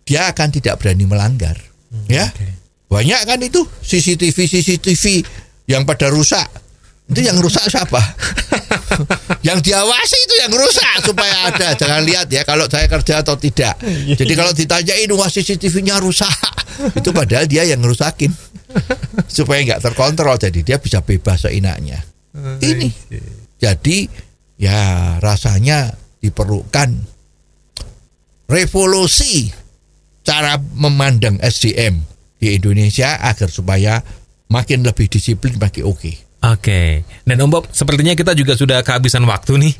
dia 0.05 0.30
akan 0.30 0.47
tidak 0.53 0.78
berani 0.78 1.03
melanggar. 1.03 1.57
Ya, 2.05 2.30
oke. 2.30 2.47
banyak 2.88 3.22
kan 3.26 3.39
itu 3.41 3.66
CCTV 3.82 4.38
CCTV 4.45 5.03
yang 5.66 5.84
pada 5.84 6.07
rusak. 6.07 6.45
Itu 7.10 7.26
yang 7.26 7.41
rusak 7.41 7.66
siapa? 7.68 7.97
yang 9.48 9.60
diawasi 9.60 10.18
itu 10.30 10.36
yang 10.42 10.54
rusak 10.54 11.06
supaya 11.06 11.52
ada. 11.52 11.76
Jangan 11.76 12.02
lihat 12.06 12.28
ya 12.30 12.44
kalau 12.44 12.66
saya 12.68 12.90
kerja 12.90 13.22
atau 13.22 13.36
tidak. 13.40 13.78
Jadi 14.16 14.34
kalau 14.36 14.52
ditanyain 14.52 15.10
wah 15.16 15.30
CCTV-nya 15.30 16.02
rusak, 16.02 16.32
itu 16.98 17.10
padahal 17.12 17.46
dia 17.50 17.66
yang 17.66 17.80
ngerusakin. 17.82 18.32
supaya 19.30 19.66
nggak 19.66 19.82
terkontrol 19.82 20.38
jadi 20.38 20.60
dia 20.62 20.78
bisa 20.78 21.02
bebas 21.02 21.46
seenaknya. 21.46 22.02
Ini. 22.62 22.90
Jadi 23.60 24.08
ya 24.60 25.18
rasanya 25.18 25.92
diperlukan 26.22 26.90
revolusi 28.50 29.50
cara 30.24 30.60
memandang 30.78 31.42
SDM 31.42 32.00
di 32.40 32.56
Indonesia 32.56 33.20
agar 33.20 33.50
supaya 33.52 34.00
makin 34.48 34.86
lebih 34.86 35.10
disiplin 35.10 35.58
makin 35.58 35.90
oke. 35.90 36.29
Oke, 36.40 37.04
dan 37.28 37.44
Om 37.44 37.52
Bob, 37.52 37.68
sepertinya 37.68 38.16
kita 38.16 38.32
juga 38.32 38.56
sudah 38.56 38.80
kehabisan 38.80 39.28
waktu 39.28 39.60
nih. 39.60 39.74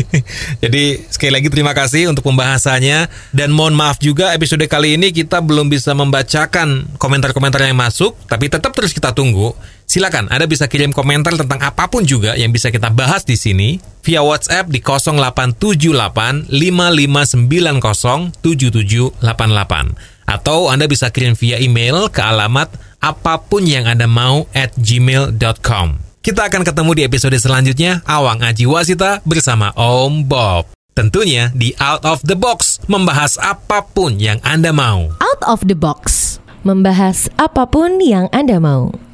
Jadi 0.66 0.98
sekali 1.06 1.30
lagi 1.30 1.46
terima 1.46 1.78
kasih 1.78 2.10
untuk 2.10 2.26
pembahasannya 2.26 3.06
dan 3.30 3.54
mohon 3.54 3.70
maaf 3.78 4.02
juga 4.02 4.34
episode 4.34 4.66
kali 4.66 4.98
ini 4.98 5.14
kita 5.14 5.38
belum 5.38 5.70
bisa 5.70 5.94
membacakan 5.94 6.98
komentar-komentar 6.98 7.62
yang 7.62 7.78
masuk, 7.78 8.18
tapi 8.26 8.50
tetap 8.50 8.74
terus 8.74 8.90
kita 8.90 9.14
tunggu. 9.14 9.54
Silakan, 9.86 10.26
Anda 10.26 10.50
bisa 10.50 10.66
kirim 10.66 10.90
komentar 10.90 11.38
tentang 11.38 11.62
apa 11.62 11.86
pun 11.86 12.02
juga 12.02 12.34
yang 12.34 12.50
bisa 12.50 12.74
kita 12.74 12.90
bahas 12.90 13.22
di 13.22 13.38
sini 13.38 13.78
via 14.02 14.26
WhatsApp 14.26 14.74
di 14.74 14.82
0878 14.82 16.50
5590 16.50 18.42
7788 18.42 20.11
atau 20.26 20.70
Anda 20.72 20.88
bisa 20.88 21.10
kirim 21.12 21.36
via 21.38 21.58
email 21.58 22.08
ke 22.08 22.22
alamat 22.22 22.72
apa 23.02 23.42
pun 23.42 23.66
yang 23.66 23.90
Anda 23.90 24.06
mau 24.06 24.46
at 24.54 24.74
gmail.com. 24.78 25.86
Kita 26.22 26.46
akan 26.46 26.62
ketemu 26.62 26.90
di 26.94 27.02
episode 27.02 27.34
selanjutnya, 27.34 27.98
Awang 28.06 28.46
Aji 28.46 28.62
Wasita 28.62 29.18
bersama 29.26 29.74
Om 29.74 30.22
Bob. 30.30 30.70
Tentunya 30.94 31.50
di 31.50 31.74
Out 31.82 32.06
of 32.06 32.22
the 32.22 32.38
Box, 32.38 32.78
membahas 32.86 33.34
apa 33.42 33.82
pun 33.82 34.22
yang 34.22 34.38
Anda 34.46 34.70
mau. 34.70 35.10
Out 35.18 35.42
of 35.42 35.66
the 35.66 35.74
box. 35.74 36.38
Membahas 36.62 37.26
apa 37.42 37.66
pun 37.66 37.98
yang 37.98 38.30
Anda 38.30 38.62
mau. 38.62 39.11